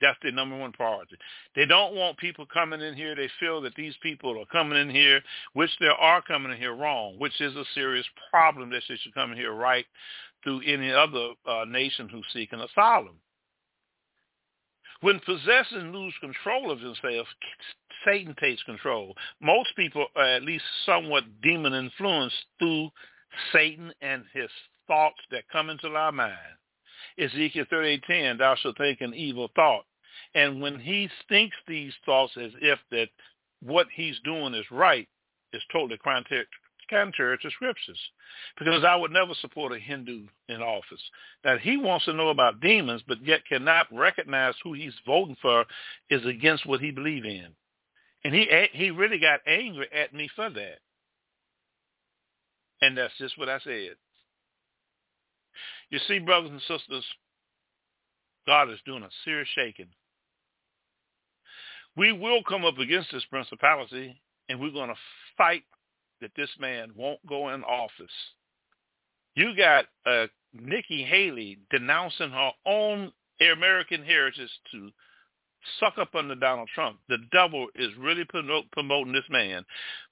That's 0.00 0.18
their 0.22 0.32
number 0.32 0.58
one 0.58 0.72
priority. 0.72 1.16
They 1.56 1.66
don't 1.66 1.94
want 1.94 2.18
people 2.18 2.46
coming 2.46 2.82
in 2.82 2.94
here. 2.94 3.14
They 3.16 3.30
feel 3.40 3.62
that 3.62 3.74
these 3.76 3.94
people 4.02 4.40
are 4.40 4.46
coming 4.46 4.78
in 4.78 4.90
here, 4.90 5.22
which 5.54 5.70
they 5.80 5.88
are 5.98 6.22
coming 6.22 6.52
in 6.52 6.58
here 6.58 6.74
wrong, 6.74 7.16
which 7.18 7.40
is 7.40 7.56
a 7.56 7.64
serious 7.74 8.06
problem 8.30 8.70
that 8.70 8.82
they 8.88 8.96
should 8.96 9.14
come 9.14 9.32
in 9.32 9.38
here 9.38 9.54
right 9.54 9.86
through 10.44 10.62
any 10.66 10.92
other 10.92 11.30
uh, 11.46 11.64
nation 11.66 12.08
who's 12.08 12.26
seeking 12.32 12.60
asylum. 12.60 13.16
When 15.00 15.20
possessors 15.20 15.94
lose 15.94 16.14
control 16.20 16.72
of 16.72 16.80
themselves, 16.80 17.28
Satan 18.04 18.34
takes 18.40 18.62
control. 18.64 19.14
Most 19.40 19.70
people 19.76 20.06
are 20.16 20.24
at 20.36 20.42
least 20.42 20.64
somewhat 20.86 21.24
demon 21.42 21.74
influenced 21.74 22.36
through 22.58 22.90
Satan 23.52 23.92
and 24.02 24.24
his 24.34 24.50
thoughts 24.88 25.20
that 25.30 25.48
come 25.50 25.70
into 25.70 25.88
our 25.88 26.12
mind. 26.12 26.36
Ezekiel 27.18 27.66
38:10, 27.70 28.38
thou 28.38 28.56
shalt 28.56 28.78
think 28.78 29.00
an 29.00 29.14
evil 29.14 29.48
thought. 29.54 29.86
And 30.34 30.60
when 30.60 30.80
he 30.80 31.08
thinks 31.28 31.56
these 31.66 31.94
thoughts 32.04 32.36
as 32.36 32.52
if 32.60 32.78
that 32.90 33.08
what 33.60 33.86
he's 33.92 34.18
doing 34.20 34.54
is 34.54 34.70
right, 34.70 35.08
is 35.52 35.62
totally 35.72 35.98
contrary 35.98 37.38
to 37.38 37.50
scriptures. 37.50 38.10
Because 38.58 38.84
I 38.84 38.94
would 38.96 39.10
never 39.10 39.34
support 39.34 39.72
a 39.72 39.78
Hindu 39.78 40.26
in 40.48 40.62
office. 40.62 41.02
That 41.44 41.60
he 41.60 41.76
wants 41.76 42.04
to 42.06 42.12
know 42.12 42.28
about 42.28 42.60
demons, 42.60 43.02
but 43.06 43.24
yet 43.24 43.46
cannot 43.46 43.86
recognize 43.92 44.54
who 44.62 44.74
he's 44.74 44.94
voting 45.06 45.36
for 45.40 45.64
is 46.10 46.24
against 46.24 46.66
what 46.66 46.80
he 46.80 46.90
believes 46.90 47.26
in. 47.26 47.48
And 48.24 48.34
he 48.34 48.68
he 48.72 48.90
really 48.90 49.18
got 49.18 49.40
angry 49.46 49.88
at 49.92 50.12
me 50.12 50.28
for 50.34 50.50
that. 50.50 50.78
And 52.80 52.96
that's 52.96 53.16
just 53.18 53.38
what 53.38 53.48
I 53.48 53.58
said. 53.60 53.96
You 55.90 55.98
see, 56.06 56.18
brothers 56.18 56.50
and 56.50 56.60
sisters, 56.62 57.04
God 58.46 58.70
is 58.70 58.78
doing 58.84 59.02
a 59.02 59.08
serious 59.24 59.48
shaking. 59.54 59.88
We 61.96 62.12
will 62.12 62.42
come 62.48 62.64
up 62.64 62.78
against 62.78 63.10
this 63.12 63.24
principality, 63.30 64.20
and 64.48 64.60
we're 64.60 64.70
going 64.70 64.90
to 64.90 64.96
fight 65.36 65.64
that 66.20 66.30
this 66.36 66.50
man 66.58 66.90
won't 66.94 67.24
go 67.26 67.50
in 67.50 67.64
office. 67.64 68.12
You 69.34 69.56
got 69.56 69.86
uh, 70.06 70.26
Nikki 70.52 71.02
Haley 71.04 71.58
denouncing 71.70 72.30
her 72.30 72.50
own 72.66 73.12
American 73.40 74.04
heritage 74.04 74.50
to 74.72 74.90
suck 75.80 75.98
up 75.98 76.14
under 76.14 76.34
Donald 76.34 76.68
Trump. 76.74 76.98
The 77.08 77.18
devil 77.32 77.68
is 77.74 77.90
really 77.98 78.24
promoting 78.72 79.12
this 79.12 79.28
man. 79.30 79.64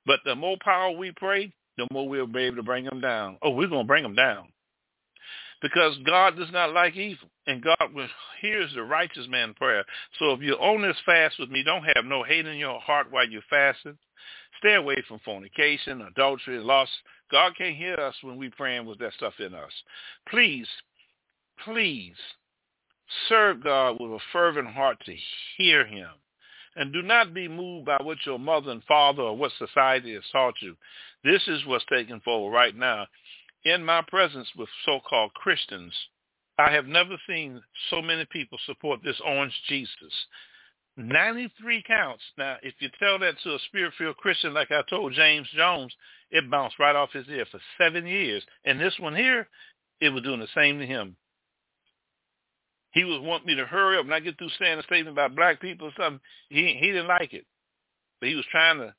But 0.04 0.20
the 0.24 0.34
more 0.34 0.56
power 0.62 0.90
we 0.90 1.12
pray, 1.12 1.52
the 1.76 1.86
more 1.92 2.08
we'll 2.08 2.26
be 2.26 2.44
able 2.44 2.56
to 2.56 2.62
bring 2.62 2.84
him 2.84 3.00
down. 3.00 3.38
Oh, 3.42 3.50
we're 3.50 3.68
going 3.68 3.84
to 3.84 3.88
bring 3.88 4.04
him 4.04 4.14
down. 4.14 4.48
Because 5.62 5.96
God 6.04 6.36
does 6.36 6.50
not 6.52 6.72
like 6.72 6.96
evil. 6.96 7.28
And 7.46 7.62
God 7.62 7.92
will, 7.94 8.08
hears 8.40 8.72
the 8.74 8.82
righteous 8.82 9.26
man 9.28 9.54
prayer. 9.54 9.84
So 10.18 10.32
if 10.32 10.40
you're 10.40 10.60
on 10.60 10.82
this 10.82 10.96
fast 11.06 11.38
with 11.38 11.50
me, 11.50 11.62
don't 11.62 11.88
have 11.94 12.04
no 12.04 12.22
hate 12.22 12.46
in 12.46 12.56
your 12.56 12.80
heart 12.80 13.06
while 13.10 13.26
you're 13.26 13.42
fasting. 13.48 13.96
Stay 14.58 14.74
away 14.74 14.96
from 15.06 15.20
fornication, 15.20 16.02
adultery, 16.02 16.58
lust. 16.58 16.90
God 17.30 17.52
can't 17.56 17.76
hear 17.76 17.94
us 17.94 18.14
when 18.22 18.36
we're 18.36 18.50
praying 18.50 18.86
with 18.86 18.98
that 18.98 19.12
stuff 19.14 19.34
in 19.38 19.54
us. 19.54 19.72
Please, 20.28 20.68
please 21.64 22.14
serve 23.28 23.62
God 23.62 23.96
with 24.00 24.10
a 24.10 24.18
fervent 24.32 24.68
heart 24.68 24.98
to 25.06 25.14
hear 25.56 25.86
him. 25.86 26.08
And 26.74 26.92
do 26.92 27.00
not 27.00 27.32
be 27.32 27.48
moved 27.48 27.86
by 27.86 27.98
what 28.02 28.18
your 28.26 28.38
mother 28.38 28.70
and 28.70 28.84
father 28.84 29.22
or 29.22 29.36
what 29.36 29.52
society 29.58 30.14
has 30.14 30.24
taught 30.30 30.54
you. 30.60 30.76
This 31.24 31.42
is 31.48 31.64
what's 31.64 31.84
taking 31.90 32.20
forward 32.20 32.50
right 32.50 32.76
now. 32.76 33.06
In 33.66 33.84
my 33.84 34.00
presence 34.00 34.48
with 34.56 34.68
so-called 34.84 35.34
Christians, 35.34 35.92
I 36.56 36.70
have 36.70 36.86
never 36.86 37.16
seen 37.28 37.60
so 37.90 38.00
many 38.00 38.24
people 38.26 38.58
support 38.64 39.00
this 39.02 39.20
orange 39.26 39.60
Jesus. 39.68 39.90
93 40.96 41.82
counts. 41.82 42.22
Now, 42.38 42.58
if 42.62 42.74
you 42.78 42.88
tell 43.00 43.18
that 43.18 43.34
to 43.42 43.56
a 43.56 43.58
spirit-filled 43.66 44.18
Christian 44.18 44.54
like 44.54 44.70
I 44.70 44.82
told 44.88 45.14
James 45.14 45.48
Jones, 45.56 45.92
it 46.30 46.48
bounced 46.48 46.78
right 46.78 46.94
off 46.94 47.10
his 47.10 47.26
ear 47.28 47.44
for 47.50 47.58
seven 47.76 48.06
years. 48.06 48.44
And 48.64 48.80
this 48.80 48.94
one 49.00 49.16
here, 49.16 49.48
it 50.00 50.10
was 50.10 50.22
doing 50.22 50.38
the 50.38 50.46
same 50.54 50.78
to 50.78 50.86
him. 50.86 51.16
He 52.92 53.02
was 53.02 53.20
wanting 53.20 53.48
me 53.48 53.56
to 53.56 53.66
hurry 53.66 53.98
up 53.98 54.04
and 54.04 54.14
I 54.14 54.20
get 54.20 54.38
through 54.38 54.50
saying 54.60 54.78
a 54.78 54.84
statement 54.84 55.16
about 55.16 55.34
black 55.34 55.60
people 55.60 55.88
or 55.88 55.92
something. 55.98 56.20
He 56.50 56.78
he 56.80 56.86
didn't 56.86 57.08
like 57.08 57.34
it. 57.34 57.46
But 58.20 58.28
he 58.28 58.36
was 58.36 58.46
trying 58.52 58.78
to 58.78 58.94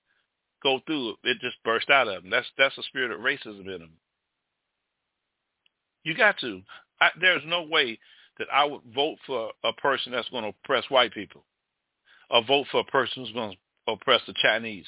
go 0.61 0.81
through 0.85 1.11
it. 1.11 1.15
It 1.23 1.39
just 1.39 1.55
burst 1.63 1.89
out 1.89 2.09
of 2.09 2.25
him. 2.25 2.29
That's 2.29 2.45
that's 2.57 2.77
a 2.77 2.83
spirit 2.83 3.11
of 3.11 3.21
racism 3.21 3.61
in 3.61 3.81
him. 3.81 3.91
You 6.07 6.15
got 6.15 6.39
to. 6.39 6.61
I, 7.01 7.09
there's 7.19 7.41
no 7.45 7.63
way 7.63 7.99
that 8.39 8.47
I 8.53 8.63
would 8.63 8.79
vote 8.95 9.17
for 9.27 9.51
a 9.65 9.73
person 9.73 10.13
that's 10.13 10.29
going 10.29 10.43
to 10.43 10.53
oppress 10.63 10.85
white 10.89 11.13
people 11.13 11.43
or 12.29 12.45
vote 12.45 12.67
for 12.71 12.79
a 12.79 12.85
person 12.85 13.23
who's 13.23 13.33
going 13.33 13.51
to 13.51 13.91
oppress 13.91 14.21
the 14.25 14.33
Chinese, 14.41 14.85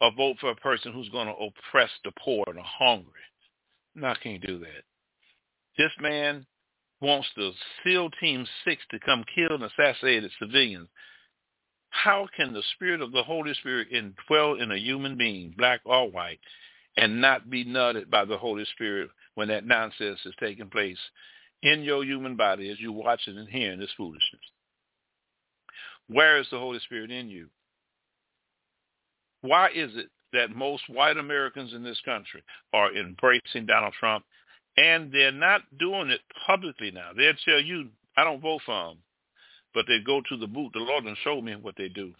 or 0.00 0.12
vote 0.16 0.36
for 0.40 0.50
a 0.50 0.56
person 0.56 0.92
who's 0.92 1.08
going 1.08 1.26
to 1.26 1.32
oppress 1.32 1.90
the 2.04 2.12
poor 2.22 2.44
and 2.46 2.58
the 2.58 2.62
hungry. 2.62 3.12
No, 3.96 4.06
I 4.06 4.16
can't 4.22 4.46
do 4.46 4.60
that. 4.60 4.84
This 5.76 5.90
man 6.00 6.46
wants 7.00 7.26
the 7.36 7.50
SEAL 7.82 8.10
Team 8.20 8.46
6 8.64 8.82
to 8.92 9.00
come 9.00 9.24
kill 9.34 9.52
and 9.52 9.64
assassinate 9.64 10.30
civilians. 10.38 10.88
How 11.90 12.28
can 12.36 12.52
the 12.52 12.62
spirit 12.74 13.00
of 13.00 13.10
the 13.10 13.22
Holy 13.22 13.52
Spirit 13.54 13.88
indwell 13.92 14.62
in 14.62 14.70
a 14.70 14.76
human 14.76 15.16
being, 15.16 15.54
black 15.58 15.80
or 15.84 16.08
white, 16.08 16.40
and 16.96 17.20
not 17.20 17.50
be 17.50 17.64
nutted 17.64 18.10
by 18.10 18.24
the 18.24 18.38
Holy 18.38 18.64
Spirit 18.74 19.10
when 19.36 19.48
that 19.48 19.66
nonsense 19.66 20.18
is 20.24 20.34
taking 20.40 20.68
place 20.68 20.98
in 21.62 21.82
your 21.82 22.04
human 22.04 22.36
body 22.36 22.70
as 22.70 22.80
you're 22.80 22.90
watching 22.90 23.38
and 23.38 23.48
hearing 23.48 23.78
this 23.78 23.92
foolishness? 23.96 24.42
Where 26.08 26.38
is 26.38 26.46
the 26.50 26.58
Holy 26.58 26.80
Spirit 26.80 27.10
in 27.10 27.28
you? 27.28 27.48
Why 29.42 29.68
is 29.68 29.90
it 29.94 30.08
that 30.32 30.56
most 30.56 30.82
white 30.88 31.16
Americans 31.16 31.72
in 31.72 31.84
this 31.84 32.00
country 32.04 32.42
are 32.72 32.94
embracing 32.96 33.66
Donald 33.66 33.94
Trump 33.98 34.24
and 34.76 35.12
they're 35.12 35.32
not 35.32 35.62
doing 35.78 36.10
it 36.10 36.20
publicly 36.46 36.90
now? 36.90 37.10
They'll 37.16 37.34
tell 37.44 37.60
you, 37.60 37.90
I 38.16 38.24
don't 38.24 38.40
vote 38.40 38.62
for 38.64 38.90
him, 38.90 38.98
but 39.74 39.84
they 39.86 39.98
go 40.04 40.22
to 40.28 40.36
the 40.36 40.46
boot. 40.46 40.72
The 40.72 40.80
Lord 40.80 41.04
and 41.04 41.16
show 41.22 41.40
me 41.40 41.54
what 41.56 41.74
they 41.76 41.88
do. 41.88 42.14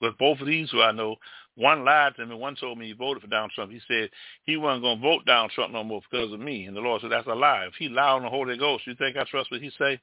With 0.00 0.18
both 0.18 0.40
of 0.40 0.46
these 0.46 0.70
who 0.70 0.82
I 0.82 0.92
know, 0.92 1.16
one 1.56 1.84
lied 1.84 2.14
to 2.16 2.26
me, 2.26 2.34
one 2.34 2.56
told 2.56 2.78
me 2.78 2.86
he 2.86 2.92
voted 2.92 3.22
for 3.22 3.28
Donald 3.28 3.52
Trump. 3.54 3.70
He 3.70 3.80
said 3.86 4.10
he 4.44 4.56
wasn't 4.56 4.82
going 4.82 4.98
to 4.98 5.02
vote 5.02 5.26
Donald 5.26 5.50
Trump 5.50 5.72
no 5.72 5.84
more 5.84 6.00
because 6.10 6.32
of 6.32 6.40
me. 6.40 6.64
And 6.64 6.76
the 6.76 6.80
Lord 6.80 7.02
said, 7.02 7.10
that's 7.10 7.26
a 7.26 7.34
lie. 7.34 7.66
If 7.66 7.74
he 7.74 7.88
lied 7.88 8.16
on 8.16 8.22
the 8.22 8.30
Holy 8.30 8.56
Ghost, 8.56 8.86
you 8.86 8.94
think 8.94 9.16
I 9.16 9.24
trust 9.24 9.50
what 9.50 9.60
he 9.60 9.70
say? 9.78 10.00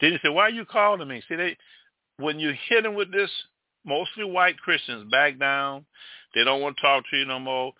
Then 0.00 0.12
he 0.12 0.18
said, 0.20 0.34
why 0.34 0.42
are 0.42 0.50
you 0.50 0.64
calling 0.64 1.08
me? 1.08 1.22
See, 1.28 1.36
they, 1.36 1.56
when 2.18 2.38
you 2.38 2.52
hit 2.68 2.82
them 2.82 2.94
with 2.94 3.10
this, 3.10 3.30
mostly 3.84 4.24
white 4.24 4.58
Christians 4.58 5.10
back 5.10 5.38
down. 5.38 5.86
They 6.34 6.44
don't 6.44 6.60
want 6.60 6.76
to 6.76 6.82
talk 6.82 7.04
to 7.10 7.16
you 7.16 7.24
no 7.24 7.38
more. 7.38 7.72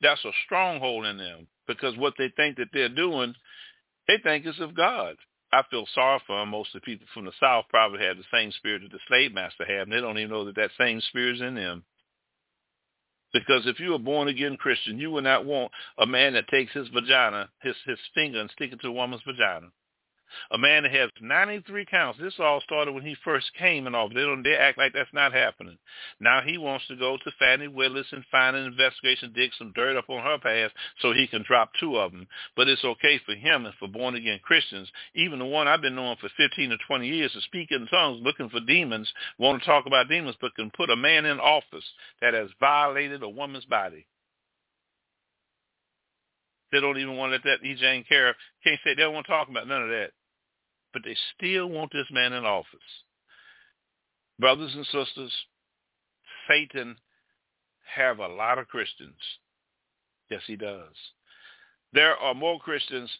That's 0.00 0.24
a 0.24 0.32
stronghold 0.44 1.06
in 1.06 1.18
them 1.18 1.46
because 1.66 1.96
what 1.96 2.14
they 2.18 2.30
think 2.36 2.56
that 2.56 2.68
they're 2.72 2.88
doing, 2.88 3.34
they 4.08 4.18
think 4.22 4.46
is 4.46 4.58
of 4.60 4.76
God. 4.76 5.16
I 5.52 5.62
feel 5.70 5.86
sorry 5.94 6.20
for 6.26 6.40
them. 6.40 6.48
Most 6.48 6.74
of 6.74 6.80
the 6.80 6.86
people 6.86 7.06
from 7.12 7.26
the 7.26 7.32
South 7.38 7.66
probably 7.68 8.04
have 8.04 8.16
the 8.16 8.24
same 8.32 8.52
spirit 8.52 8.82
that 8.82 8.92
the 8.92 8.98
slave 9.06 9.34
master 9.34 9.64
had, 9.66 9.82
and 9.82 9.92
they 9.92 10.00
don't 10.00 10.18
even 10.18 10.30
know 10.30 10.46
that 10.46 10.56
that 10.56 10.70
same 10.78 11.00
spirit 11.02 11.36
is 11.36 11.42
in 11.42 11.54
them. 11.54 11.84
Because 13.32 13.66
if 13.66 13.80
you're 13.80 13.94
a 13.94 13.98
born 13.98 14.28
again 14.28 14.56
Christian, 14.56 14.98
you 14.98 15.10
would 15.10 15.24
not 15.24 15.44
want 15.44 15.72
a 15.98 16.06
man 16.06 16.34
that 16.34 16.48
takes 16.48 16.72
his 16.72 16.88
vagina, 16.88 17.48
his 17.62 17.76
his 17.86 17.98
finger, 18.14 18.40
and 18.40 18.50
stick 18.50 18.72
it 18.72 18.80
to 18.80 18.88
a 18.88 18.92
woman's 18.92 19.22
vagina. 19.26 19.68
A 20.50 20.58
man 20.58 20.82
that 20.82 20.92
has 20.92 21.10
93 21.20 21.86
counts. 21.86 22.18
This 22.18 22.34
all 22.38 22.60
started 22.60 22.92
when 22.92 23.04
he 23.04 23.16
first 23.24 23.50
came 23.58 23.86
in 23.86 23.94
office. 23.94 24.14
They 24.14 24.22
don't 24.22 24.42
they 24.42 24.56
act 24.56 24.78
like 24.78 24.92
that's 24.92 25.12
not 25.12 25.32
happening. 25.32 25.78
Now 26.20 26.40
he 26.40 26.58
wants 26.58 26.86
to 26.88 26.96
go 26.96 27.16
to 27.16 27.30
Fani 27.38 27.68
Willis 27.68 28.06
and 28.12 28.24
find 28.30 28.56
an 28.56 28.66
investigation, 28.66 29.32
dig 29.34 29.50
some 29.58 29.72
dirt 29.74 29.96
up 29.96 30.08
on 30.08 30.22
her 30.22 30.38
past 30.38 30.74
so 31.00 31.12
he 31.12 31.26
can 31.26 31.44
drop 31.46 31.70
two 31.78 31.96
of 31.96 32.12
them. 32.12 32.26
But 32.56 32.68
it's 32.68 32.84
okay 32.84 33.20
for 33.24 33.34
him 33.34 33.66
and 33.66 33.74
for 33.78 33.88
born 33.88 34.14
again 34.14 34.40
Christians. 34.42 34.90
Even 35.14 35.38
the 35.38 35.44
one 35.44 35.68
I've 35.68 35.82
been 35.82 35.96
knowing 35.96 36.16
for 36.20 36.30
15 36.36 36.72
or 36.72 36.78
20 36.86 37.08
years 37.08 37.32
to 37.32 37.40
speak 37.42 37.70
in 37.70 37.86
tongues, 37.86 38.20
looking 38.22 38.48
for 38.48 38.60
demons, 38.60 39.12
want 39.38 39.60
to 39.60 39.66
talk 39.66 39.86
about 39.86 40.08
demons, 40.08 40.36
but 40.40 40.54
can 40.54 40.70
put 40.76 40.90
a 40.90 40.96
man 40.96 41.24
in 41.24 41.40
office 41.40 41.84
that 42.20 42.34
has 42.34 42.48
violated 42.60 43.22
a 43.22 43.28
woman's 43.28 43.64
body. 43.64 44.06
They 46.72 46.80
don't 46.80 46.98
even 46.98 47.16
want 47.16 47.30
to 47.30 47.36
let 47.36 47.44
that 47.44 47.66
E. 47.66 47.74
Jean 47.74 48.02
Carroll. 48.08 48.32
Can't 48.64 48.80
say 48.82 48.94
they 48.94 49.02
don't 49.02 49.12
want 49.12 49.26
to 49.26 49.32
talk 49.32 49.48
about 49.48 49.68
none 49.68 49.82
of 49.82 49.90
that 49.90 50.12
but 50.92 51.02
they 51.04 51.16
still 51.36 51.68
want 51.68 51.92
this 51.92 52.06
man 52.10 52.32
in 52.32 52.44
office. 52.44 52.80
Brothers 54.38 54.74
and 54.74 54.86
sisters, 54.86 55.32
Satan 56.48 56.96
have 57.94 58.18
a 58.18 58.28
lot 58.28 58.58
of 58.58 58.68
Christians. 58.68 59.18
Yes, 60.30 60.42
he 60.46 60.56
does. 60.56 60.94
There 61.92 62.16
are 62.16 62.34
more 62.34 62.58
Christians 62.58 63.10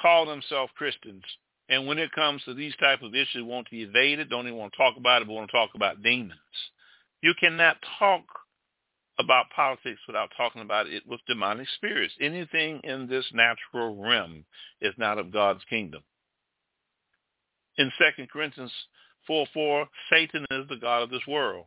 call 0.00 0.26
themselves 0.26 0.72
Christians, 0.76 1.24
and 1.68 1.86
when 1.86 1.98
it 1.98 2.12
comes 2.12 2.42
to 2.44 2.54
these 2.54 2.74
type 2.76 3.02
of 3.02 3.14
issues, 3.14 3.42
want 3.42 3.66
to 3.68 3.76
evade 3.76 4.18
it, 4.20 4.30
don't 4.30 4.46
even 4.46 4.58
want 4.58 4.72
to 4.72 4.78
talk 4.78 4.96
about 4.96 5.22
it, 5.22 5.28
but 5.28 5.34
want 5.34 5.50
to 5.50 5.56
talk 5.56 5.70
about 5.74 6.02
demons. 6.02 6.32
You 7.22 7.34
cannot 7.38 7.76
talk 7.98 8.24
about 9.18 9.50
politics 9.54 10.00
without 10.06 10.30
talking 10.36 10.62
about 10.62 10.86
it 10.86 11.06
with 11.06 11.20
demonic 11.26 11.68
spirits. 11.76 12.14
Anything 12.20 12.80
in 12.84 13.08
this 13.08 13.26
natural 13.34 13.96
realm 13.96 14.44
is 14.80 14.94
not 14.96 15.18
of 15.18 15.32
God's 15.32 15.62
kingdom 15.68 16.02
in 17.78 17.90
2 17.98 18.26
Corinthians 18.32 18.72
4-4, 19.28 19.86
Satan 20.10 20.46
is 20.50 20.68
the 20.68 20.76
God 20.80 21.02
of 21.02 21.10
this 21.10 21.26
world. 21.26 21.66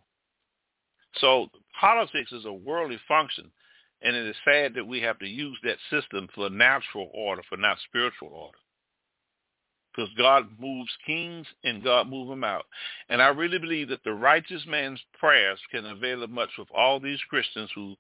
So 1.18 1.48
politics 1.80 2.32
is 2.32 2.46
a 2.46 2.54
worldly 2.54 3.00
function, 3.08 3.52
and 4.02 4.16
it 4.16 4.26
is 4.26 4.36
sad 4.46 4.74
that 4.76 4.88
we 4.88 5.02
have 5.02 5.20
to 5.20 5.28
use 5.28 5.58
that 5.63 5.78
system 5.89 6.28
for 6.34 6.50
natural 6.50 7.10
order, 7.13 7.44
for 7.48 7.58
not 7.58 7.78
spiritual 7.88 8.30
order. 8.30 8.58
Because 9.96 10.12
God 10.18 10.48
moves 10.60 10.89
kings 11.06 11.46
and 11.63 11.84
God 11.84 12.10
moves 12.10 12.30
them 12.30 12.44
out. 12.44 12.66
And 13.10 13.22
I 13.22 13.28
really 13.28 13.60
believe 13.60 13.89
that 13.89 14.04
the 14.04 14.13
righteous 14.13 14.63
man's 14.68 15.00
prayers 15.20 15.60
can 15.70 15.86
avail 15.86 16.26
much 16.26 16.50
with 16.58 16.68
all 16.76 17.00
these 17.00 17.20
Christians 17.30 17.70
who 17.76 17.96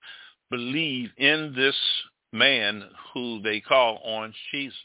believe 0.49 1.11
in 1.17 1.53
this 1.55 1.75
man 2.31 2.83
who 3.13 3.41
they 3.43 3.59
call 3.59 3.99
on 4.03 4.33
Jesus. 4.51 4.75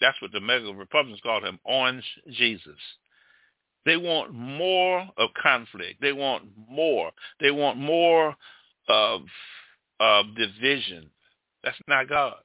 That's 0.00 0.20
what 0.22 0.32
the 0.32 0.40
MAGA 0.40 0.72
Republicans 0.72 1.20
call 1.22 1.44
him, 1.44 1.58
Orange 1.64 2.04
Jesus. 2.30 2.78
They 3.84 3.96
want 3.96 4.34
more 4.34 5.08
of 5.16 5.30
conflict. 5.40 6.00
They 6.00 6.12
want 6.12 6.44
more. 6.68 7.10
They 7.40 7.50
want 7.50 7.78
more 7.78 8.36
of, 8.88 9.22
of 10.00 10.26
division. 10.36 11.10
That's 11.64 11.78
not 11.86 12.08
God. 12.08 12.36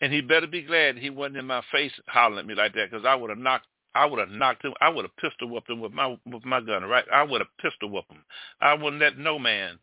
And 0.00 0.12
he 0.12 0.20
better 0.20 0.46
be 0.46 0.62
glad 0.62 0.96
he 0.96 1.10
wasn't 1.10 1.36
in 1.36 1.46
my 1.46 1.62
face 1.70 1.92
hollering 2.08 2.40
at 2.40 2.46
me 2.46 2.54
like 2.54 2.74
that 2.74 2.90
because 2.90 3.06
I 3.06 3.14
would 3.14 3.30
have 3.30 3.38
knocked 3.38 3.66
I 3.94 4.06
would 4.06 4.20
have 4.20 4.30
knocked 4.30 4.64
him. 4.64 4.72
I 4.80 4.88
would 4.88 5.04
have 5.04 5.16
pistol 5.16 5.48
whipped 5.48 5.68
him 5.68 5.80
with 5.80 5.92
my 5.92 6.16
with 6.26 6.44
my 6.44 6.60
gun. 6.60 6.84
Right? 6.84 7.04
I 7.12 7.24
would 7.24 7.40
have 7.40 7.48
pistol 7.60 7.90
whipped 7.90 8.12
him. 8.12 8.24
I 8.60 8.74
wouldn't 8.74 9.02
let 9.02 9.18
no 9.18 9.38
man 9.38 9.78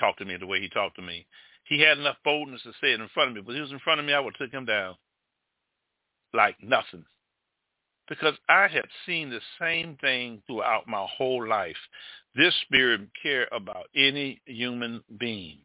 talk 0.00 0.16
to 0.18 0.24
me 0.24 0.36
the 0.36 0.46
way 0.46 0.60
he 0.60 0.68
talked 0.68 0.96
to 0.96 1.02
me. 1.02 1.26
He 1.64 1.80
had 1.80 1.98
enough 1.98 2.16
boldness 2.24 2.62
to 2.62 2.72
say 2.80 2.92
it 2.92 3.00
in 3.00 3.08
front 3.14 3.30
of 3.30 3.36
me, 3.36 3.42
but 3.42 3.54
he 3.54 3.60
was 3.60 3.70
in 3.70 3.78
front 3.78 4.00
of 4.00 4.06
me. 4.06 4.12
I 4.12 4.20
would 4.20 4.34
have 4.36 4.48
took 4.48 4.54
him 4.54 4.64
down 4.64 4.96
like 6.34 6.56
nothing 6.62 7.04
because 8.08 8.34
I 8.48 8.68
had 8.68 8.84
seen 9.06 9.30
the 9.30 9.40
same 9.60 9.96
thing 10.00 10.42
throughout 10.46 10.86
my 10.86 11.06
whole 11.16 11.46
life. 11.46 11.76
This 12.34 12.54
spirit 12.62 13.02
care 13.22 13.48
about 13.52 13.86
any 13.96 14.40
human 14.44 15.02
being. 15.18 15.58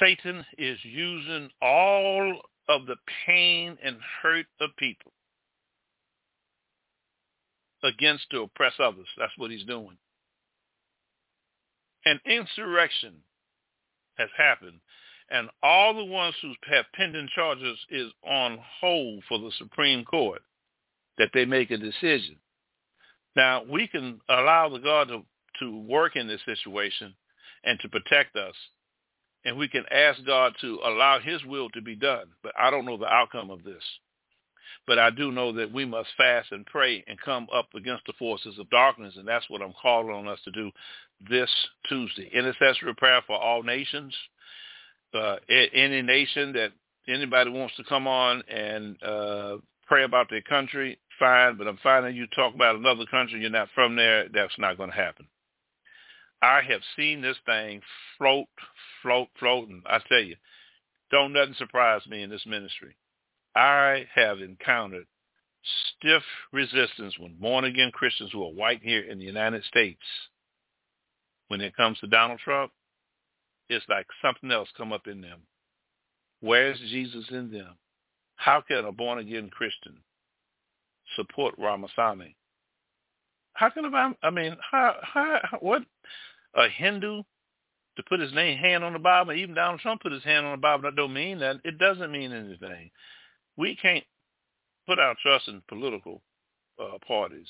Satan 0.00 0.44
is 0.58 0.78
using 0.82 1.50
all 1.60 2.40
of 2.68 2.86
the 2.86 2.96
pain 3.26 3.76
and 3.84 3.96
hurt 4.22 4.46
of 4.60 4.70
people 4.76 5.12
against 7.82 8.30
to 8.30 8.42
oppress 8.42 8.72
others. 8.78 9.06
That's 9.18 9.36
what 9.36 9.50
he's 9.50 9.64
doing. 9.64 9.96
An 12.06 12.18
insurrection 12.24 13.14
has 14.16 14.30
happened, 14.36 14.80
and 15.30 15.48
all 15.62 15.94
the 15.94 16.04
ones 16.04 16.34
who 16.42 16.52
have 16.70 16.84
pending 16.94 17.28
charges 17.34 17.78
is 17.90 18.12
on 18.26 18.58
hold 18.80 19.22
for 19.28 19.38
the 19.38 19.50
Supreme 19.58 20.04
Court 20.04 20.42
that 21.18 21.30
they 21.32 21.44
make 21.44 21.70
a 21.70 21.78
decision. 21.78 22.36
Now, 23.36 23.64
we 23.68 23.86
can 23.88 24.20
allow 24.28 24.68
the 24.68 24.78
God 24.78 25.08
to, 25.08 25.22
to 25.60 25.80
work 25.80 26.16
in 26.16 26.28
this 26.28 26.40
situation 26.44 27.14
and 27.64 27.78
to 27.80 27.88
protect 27.88 28.36
us 28.36 28.54
and 29.44 29.56
we 29.56 29.68
can 29.68 29.84
ask 29.90 30.24
God 30.24 30.54
to 30.60 30.80
allow 30.84 31.18
his 31.20 31.44
will 31.44 31.68
to 31.70 31.82
be 31.82 31.96
done. 31.96 32.26
But 32.42 32.52
I 32.58 32.70
don't 32.70 32.86
know 32.86 32.96
the 32.96 33.06
outcome 33.06 33.50
of 33.50 33.62
this. 33.62 33.82
But 34.86 34.98
I 34.98 35.10
do 35.10 35.32
know 35.32 35.52
that 35.52 35.72
we 35.72 35.84
must 35.84 36.08
fast 36.16 36.52
and 36.52 36.66
pray 36.66 37.04
and 37.06 37.20
come 37.20 37.46
up 37.54 37.68
against 37.74 38.04
the 38.06 38.12
forces 38.18 38.58
of 38.58 38.68
darkness, 38.70 39.14
and 39.16 39.26
that's 39.26 39.48
what 39.48 39.62
I'm 39.62 39.74
calling 39.80 40.14
on 40.14 40.28
us 40.28 40.38
to 40.44 40.50
do 40.50 40.70
this 41.28 41.50
Tuesday. 41.88 42.30
Intercessory 42.34 42.94
prayer 42.94 43.22
for 43.26 43.38
all 43.40 43.62
nations. 43.62 44.14
Uh, 45.14 45.36
any 45.48 46.02
nation 46.02 46.52
that 46.54 46.72
anybody 47.06 47.50
wants 47.50 47.76
to 47.76 47.84
come 47.84 48.08
on 48.08 48.42
and 48.48 49.00
uh, 49.02 49.56
pray 49.86 50.04
about 50.04 50.28
their 50.28 50.42
country, 50.42 50.98
fine. 51.18 51.56
But 51.56 51.68
I'm 51.68 51.78
finding 51.82 52.16
you 52.16 52.26
talk 52.34 52.54
about 52.54 52.76
another 52.76 53.06
country, 53.06 53.40
you're 53.40 53.50
not 53.50 53.68
from 53.74 53.96
there, 53.96 54.28
that's 54.28 54.58
not 54.58 54.76
going 54.76 54.90
to 54.90 54.96
happen. 54.96 55.28
I 56.42 56.60
have 56.68 56.80
seen 56.96 57.22
this 57.22 57.36
thing 57.46 57.80
float, 58.18 58.48
float, 59.02 59.28
floating. 59.38 59.82
I 59.86 60.00
tell 60.08 60.20
you, 60.20 60.36
don't 61.10 61.32
nothing 61.32 61.54
surprise 61.54 62.02
me 62.06 62.22
in 62.22 62.30
this 62.30 62.44
ministry. 62.44 62.96
I 63.54 64.06
have 64.14 64.40
encountered 64.40 65.06
stiff 65.96 66.22
resistance 66.52 67.18
when 67.18 67.36
born-again 67.40 67.92
Christians 67.92 68.30
who 68.32 68.44
are 68.44 68.52
white 68.52 68.82
here 68.82 69.02
in 69.02 69.18
the 69.18 69.24
United 69.24 69.64
States, 69.64 70.02
when 71.48 71.60
it 71.60 71.76
comes 71.76 71.98
to 72.00 72.08
Donald 72.08 72.40
Trump, 72.40 72.72
it's 73.68 73.84
like 73.88 74.06
something 74.22 74.50
else 74.50 74.68
come 74.76 74.92
up 74.92 75.06
in 75.06 75.20
them. 75.20 75.40
Where's 76.40 76.78
Jesus 76.78 77.24
in 77.30 77.50
them? 77.50 77.76
How 78.36 78.60
can 78.60 78.84
a 78.84 78.92
born-again 78.92 79.50
Christian 79.50 79.96
support 81.16 81.54
Ramaswamy? 81.58 82.36
How 83.54 83.70
can 83.70 83.94
I, 83.94 84.12
I 84.22 84.30
mean, 84.30 84.56
how, 84.70 84.96
how, 85.02 85.40
what, 85.60 85.82
a 86.54 86.68
Hindu 86.68 87.22
to 87.96 88.02
put 88.08 88.20
his 88.20 88.32
name 88.32 88.58
hand 88.58 88.82
on 88.82 88.92
the 88.92 88.98
Bible, 88.98 89.32
even 89.32 89.54
Donald 89.54 89.80
Trump 89.80 90.02
put 90.02 90.12
his 90.12 90.24
hand 90.24 90.44
on 90.44 90.52
the 90.52 90.60
Bible, 90.60 90.82
that 90.82 90.96
don't 90.96 91.12
mean 91.12 91.38
that. 91.38 91.60
It 91.64 91.78
doesn't 91.78 92.10
mean 92.10 92.32
anything. 92.32 92.90
We 93.56 93.76
can't 93.76 94.04
put 94.86 94.98
our 94.98 95.14
trust 95.22 95.48
in 95.48 95.62
political 95.68 96.20
uh, 96.80 96.98
parties. 97.06 97.46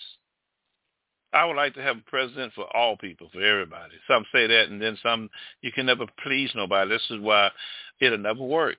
I 1.35 1.45
would 1.45 1.57
like 1.57 1.75
to 1.75 1.83
have 1.83 1.97
a 1.97 2.11
president 2.11 2.53
for 2.55 2.65
all 2.77 2.97
people, 2.97 3.29
for 3.33 3.43
everybody. 3.43 3.95
Some 4.09 4.25
say 4.33 4.47
that, 4.47 4.69
and 4.69 4.81
then 4.81 4.97
some. 5.03 5.29
You 5.63 5.73
can 5.73 5.87
never 5.87 6.07
please 6.23 6.51
nobody. 6.55 6.91
This 6.91 7.07
is 7.11 7.21
why 7.21 7.51
it'll 8.01 8.19
never 8.19 8.43
work. 8.43 8.77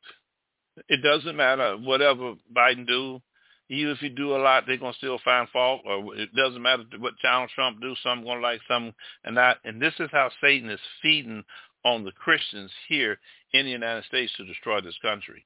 It 0.87 1.01
doesn't 1.03 1.35
matter 1.35 1.75
whatever 1.77 2.35
Biden 2.55 2.87
do. 2.87 3.21
Even 3.67 3.93
if 3.93 4.01
you 4.01 4.09
do 4.09 4.35
a 4.35 4.37
lot, 4.37 4.63
they're 4.65 4.77
gonna 4.77 4.93
still 4.93 5.19
find 5.25 5.49
fault, 5.49 5.81
or 5.85 6.15
it 6.15 6.33
doesn't 6.35 6.61
matter 6.61 6.83
what 6.99 7.13
Donald 7.21 7.49
Trump 7.53 7.81
do. 7.81 7.95
Some 8.03 8.23
gonna 8.23 8.39
like 8.39 8.61
some, 8.67 8.93
and 9.25 9.35
not. 9.35 9.57
And 9.65 9.81
this 9.81 9.93
is 9.99 10.09
how 10.11 10.29
Satan 10.41 10.69
is 10.69 10.79
feeding 11.01 11.43
on 11.83 12.05
the 12.05 12.11
Christians 12.13 12.71
here 12.87 13.19
in 13.53 13.65
the 13.65 13.71
United 13.71 14.05
States 14.05 14.31
to 14.37 14.45
destroy 14.45 14.79
this 14.81 14.97
country. 15.01 15.45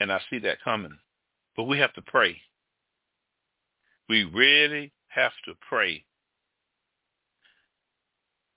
And 0.00 0.10
I 0.10 0.20
see 0.30 0.38
that 0.40 0.62
coming, 0.64 0.98
but 1.56 1.64
we 1.64 1.78
have 1.78 1.92
to 1.94 2.02
pray. 2.02 2.40
We 4.10 4.24
really 4.24 4.90
have 5.06 5.30
to 5.44 5.54
pray 5.68 6.04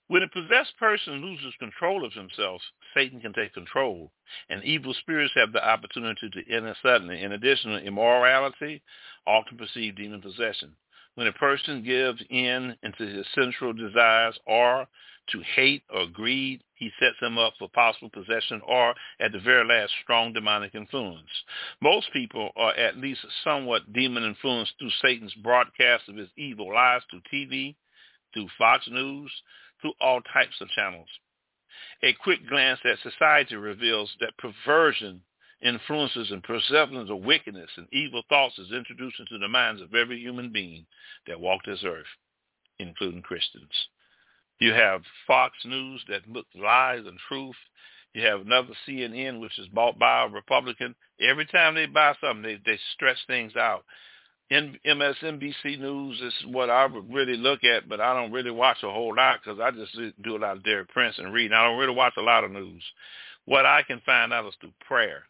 when 0.08 0.24
a 0.24 0.28
possessed 0.28 0.76
person 0.78 1.22
loses 1.22 1.54
control 1.60 2.04
of 2.06 2.14
himself, 2.14 2.62
Satan 2.94 3.22
can 3.22 3.34
take 3.34 3.54
control, 3.54 4.12
and 4.50 4.64
evil 4.64 4.94
spirits 4.94 5.34
have 5.36 5.54
the 5.54 5.64
opportunity 5.64 6.30
to 6.30 6.52
enter 6.52 6.76
suddenly. 6.82 7.22
In 7.22 7.32
addition, 7.32 7.72
to 7.72 7.84
immorality 7.84 8.82
often 9.26 9.58
precedes 9.58 9.96
demon 9.96 10.22
possession. 10.22 10.76
When 11.16 11.28
a 11.28 11.34
person 11.34 11.84
gives 11.84 12.24
in 12.30 12.76
into 12.82 13.06
his 13.06 13.28
sensual 13.36 13.74
desires 13.74 14.38
or 14.46 14.88
to 15.32 15.42
hate 15.56 15.84
or 15.90 16.08
greed, 16.08 16.64
he 16.74 16.92
sets 17.00 17.16
him 17.22 17.38
up 17.38 17.54
for 17.58 17.70
possible 17.70 18.10
possession 18.10 18.62
or, 18.66 18.94
at 19.20 19.32
the 19.32 19.40
very 19.40 19.66
last, 19.66 19.94
strong 20.02 20.34
demonic 20.34 20.76
influence. 20.76 21.30
Most 21.82 22.12
people 22.12 22.52
are 22.56 22.74
at 22.76 22.98
least 22.98 23.26
somewhat 23.44 23.94
demon 23.94 24.24
influenced 24.24 24.74
through 24.80 24.90
Satan's 25.02 25.34
broadcast 25.36 26.10
of 26.10 26.18
his 26.18 26.30
evil 26.36 26.74
lies 26.74 27.02
through 27.10 27.22
TV, 27.32 27.76
through 28.34 28.50
Fox 28.58 28.88
News, 28.90 29.32
through 29.82 29.94
all 30.02 30.22
types 30.22 30.60
of 30.60 30.70
channels. 30.70 31.08
A 32.02 32.14
quick 32.14 32.48
glance 32.50 32.80
at 32.84 33.00
society 33.00 33.56
reveals 33.56 34.14
that 34.20 34.38
perversion 34.38 35.22
influences 35.64 36.30
and 36.32 36.44
perceptions 36.44 37.10
of 37.10 37.24
wickedness 37.24 37.70
and 37.78 37.88
evil 37.92 38.22
thoughts 38.30 38.60
is 38.60 38.72
introduced 38.72 39.20
into 39.20 39.38
the 39.40 39.48
minds 39.48 39.82
of 39.82 39.94
every 39.96 40.20
human 40.20 40.52
being 40.52 40.86
that 41.28 41.40
walked 41.40 41.66
this 41.66 41.84
earth, 41.86 42.06
including 42.80 43.22
Christians. 43.22 43.72
You 44.60 44.74
have 44.74 45.02
Fox 45.26 45.56
News 45.66 46.04
that 46.10 46.28
looks 46.30 46.50
lies 46.56 47.04
and 47.06 47.18
truth. 47.28 47.56
You 48.14 48.26
have 48.28 48.42
another 48.42 48.74
CNN, 48.88 49.40
which 49.40 49.58
is 49.58 49.68
bought 49.68 49.98
by 49.98 50.26
a 50.26 50.30
Republican. 50.30 50.96
Every 51.20 51.46
time 51.46 51.76
they 51.76 51.88
buy 51.88 52.14
something, 52.22 52.44
they, 52.44 52.60
they 52.66 52.80
stretch 52.94 53.18
things 53.26 53.56
out. 53.56 53.84
MSNBC 54.52 55.80
News 55.80 56.22
is 56.22 56.34
what 56.46 56.70
I 56.70 56.86
would 56.86 57.12
really 57.12 57.38
look 57.38 57.64
at, 57.64 57.90
but 57.90 58.00
I 58.00 58.14
don't 58.14 58.32
really 58.32 58.52
watch 58.52 58.78
a 58.84 58.92
whole 58.92 59.16
lot 59.16 59.40
because 59.44 59.60
I 59.60 59.72
just 59.72 59.98
do 60.22 60.36
a 60.36 60.38
lot 60.38 60.58
of 60.58 60.64
Derek 60.64 60.90
Prince 60.90 61.18
and 61.18 61.34
reading. 61.34 61.54
I 61.54 61.64
don't 61.64 61.80
really 61.80 61.96
watch 61.96 62.14
a 62.18 62.22
lot 62.22 62.44
of 62.44 62.52
news. 62.52 62.84
What 63.46 63.66
I 63.66 63.82
can 63.84 64.02
find 64.06 64.32
out 64.32 64.46
is 64.46 64.54
through 64.62 64.74
prayer, 64.88 65.24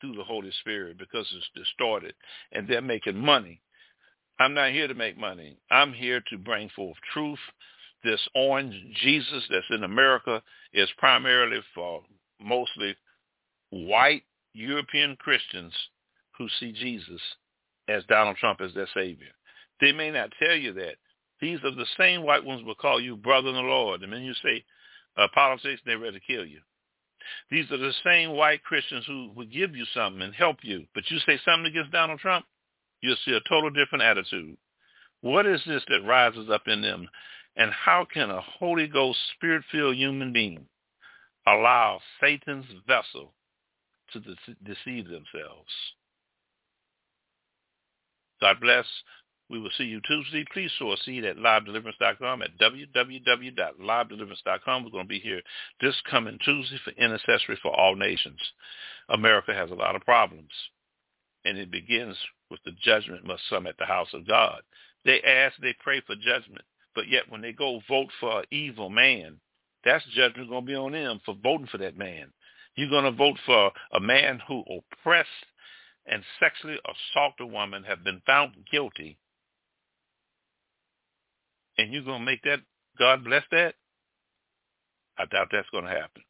through 0.00 0.14
the 0.14 0.24
Holy 0.24 0.50
Spirit, 0.60 0.98
because 0.98 1.26
it's 1.36 1.50
distorted, 1.54 2.14
and 2.52 2.66
they're 2.66 2.82
making 2.82 3.16
money. 3.16 3.60
I'm 4.38 4.54
not 4.54 4.72
here 4.72 4.88
to 4.88 4.94
make 4.94 5.18
money. 5.18 5.58
I'm 5.70 5.92
here 5.92 6.22
to 6.30 6.38
bring 6.38 6.70
forth 6.70 6.96
truth. 7.12 7.38
This 8.02 8.20
orange 8.34 8.74
Jesus 9.02 9.44
that's 9.50 9.66
in 9.70 9.84
America 9.84 10.42
is 10.72 10.88
primarily 10.96 11.60
for 11.74 12.02
mostly 12.40 12.96
white 13.68 14.22
European 14.54 15.16
Christians 15.16 15.74
who 16.38 16.48
see 16.58 16.72
Jesus 16.72 17.20
as 17.88 18.02
Donald 18.08 18.36
Trump 18.38 18.60
as 18.62 18.72
their 18.74 18.88
savior. 18.94 19.28
They 19.80 19.92
may 19.92 20.10
not 20.10 20.32
tell 20.42 20.56
you 20.56 20.72
that. 20.74 20.94
These 21.40 21.58
are 21.64 21.74
the 21.74 21.86
same 21.98 22.22
white 22.22 22.44
ones 22.44 22.62
will 22.64 22.74
call 22.74 23.00
you 23.00 23.16
brother 23.16 23.48
in 23.48 23.54
the 23.54 23.60
Lord. 23.62 24.02
And 24.02 24.12
then 24.12 24.22
you 24.22 24.34
say 24.42 24.62
uh, 25.16 25.26
politics, 25.34 25.80
they're 25.84 25.98
ready 25.98 26.18
to 26.18 26.26
kill 26.26 26.44
you. 26.44 26.60
These 27.50 27.70
are 27.70 27.78
the 27.78 27.92
same 28.04 28.30
white 28.30 28.62
Christians 28.64 29.04
who 29.06 29.30
would 29.34 29.52
give 29.52 29.76
you 29.76 29.84
something 29.94 30.22
and 30.22 30.34
help 30.34 30.58
you. 30.62 30.86
But 30.94 31.10
you 31.10 31.18
say 31.20 31.38
something 31.44 31.66
against 31.66 31.92
Donald 31.92 32.20
Trump, 32.20 32.44
You'll 33.00 33.16
see 33.24 33.32
a 33.32 33.48
total 33.48 33.70
different 33.70 34.04
attitude. 34.04 34.56
What 35.22 35.46
is 35.46 35.60
this 35.66 35.82
that 35.88 36.06
rises 36.06 36.48
up 36.50 36.62
in 36.66 36.82
them? 36.82 37.08
And 37.56 37.72
how 37.72 38.06
can 38.12 38.30
a 38.30 38.40
Holy 38.40 38.86
Ghost, 38.86 39.18
Spirit-filled 39.36 39.96
human 39.96 40.32
being 40.32 40.66
allow 41.46 42.00
Satan's 42.20 42.66
vessel 42.86 43.32
to 44.12 44.20
de- 44.20 44.36
deceive 44.62 45.04
themselves? 45.04 45.70
God 48.40 48.60
bless. 48.60 48.86
We 49.50 49.58
will 49.58 49.70
see 49.76 49.84
you 49.84 50.00
Tuesday. 50.06 50.46
Please 50.52 50.70
sow 50.78 50.92
a 50.92 50.96
seed 50.98 51.24
at 51.24 51.36
livedeliverance.com 51.36 52.42
at 52.42 52.56
www.livedeliverance.com. 52.58 54.84
We're 54.84 54.90
going 54.90 55.06
to 55.06 55.08
be 55.08 55.18
here 55.18 55.40
this 55.80 56.00
coming 56.08 56.38
Tuesday 56.44 56.78
for 56.84 56.92
intercessory 56.92 57.58
for 57.60 57.74
all 57.74 57.96
nations. 57.96 58.38
America 59.08 59.52
has 59.52 59.72
a 59.72 59.74
lot 59.74 59.96
of 59.96 60.02
problems, 60.02 60.52
and 61.44 61.58
it 61.58 61.72
begins 61.72 62.16
with 62.48 62.60
the 62.64 62.70
judgment 62.80 63.26
must 63.26 63.42
come 63.50 63.66
at 63.66 63.76
the 63.78 63.86
house 63.86 64.14
of 64.14 64.28
God. 64.28 64.60
They 65.04 65.20
ask, 65.22 65.56
they 65.60 65.74
pray 65.80 66.00
for 66.06 66.14
judgment, 66.14 66.62
but 66.94 67.08
yet 67.08 67.28
when 67.28 67.40
they 67.40 67.52
go 67.52 67.82
vote 67.88 68.10
for 68.20 68.38
an 68.40 68.46
evil 68.52 68.88
man, 68.88 69.40
that's 69.84 70.04
judgment 70.14 70.48
going 70.48 70.62
to 70.62 70.66
be 70.66 70.76
on 70.76 70.92
them 70.92 71.20
for 71.24 71.34
voting 71.42 71.66
for 71.66 71.78
that 71.78 71.98
man. 71.98 72.32
You're 72.76 72.88
going 72.88 73.02
to 73.04 73.10
vote 73.10 73.38
for 73.46 73.72
a 73.92 74.00
man 74.00 74.40
who 74.46 74.62
oppressed 74.62 75.28
and 76.06 76.22
sexually 76.38 76.78
assaulted 76.84 77.40
a 77.40 77.46
woman 77.46 77.82
have 77.84 78.04
been 78.04 78.22
found 78.26 78.52
guilty, 78.70 79.18
and 81.80 81.92
you're 81.92 82.04
going 82.04 82.20
to 82.20 82.24
make 82.26 82.42
that, 82.44 82.60
God 82.98 83.24
bless 83.24 83.44
that? 83.52 83.74
I 85.18 85.26
doubt 85.26 85.48
that's 85.52 85.68
going 85.70 85.84
to 85.84 85.90
happen. 85.90 86.22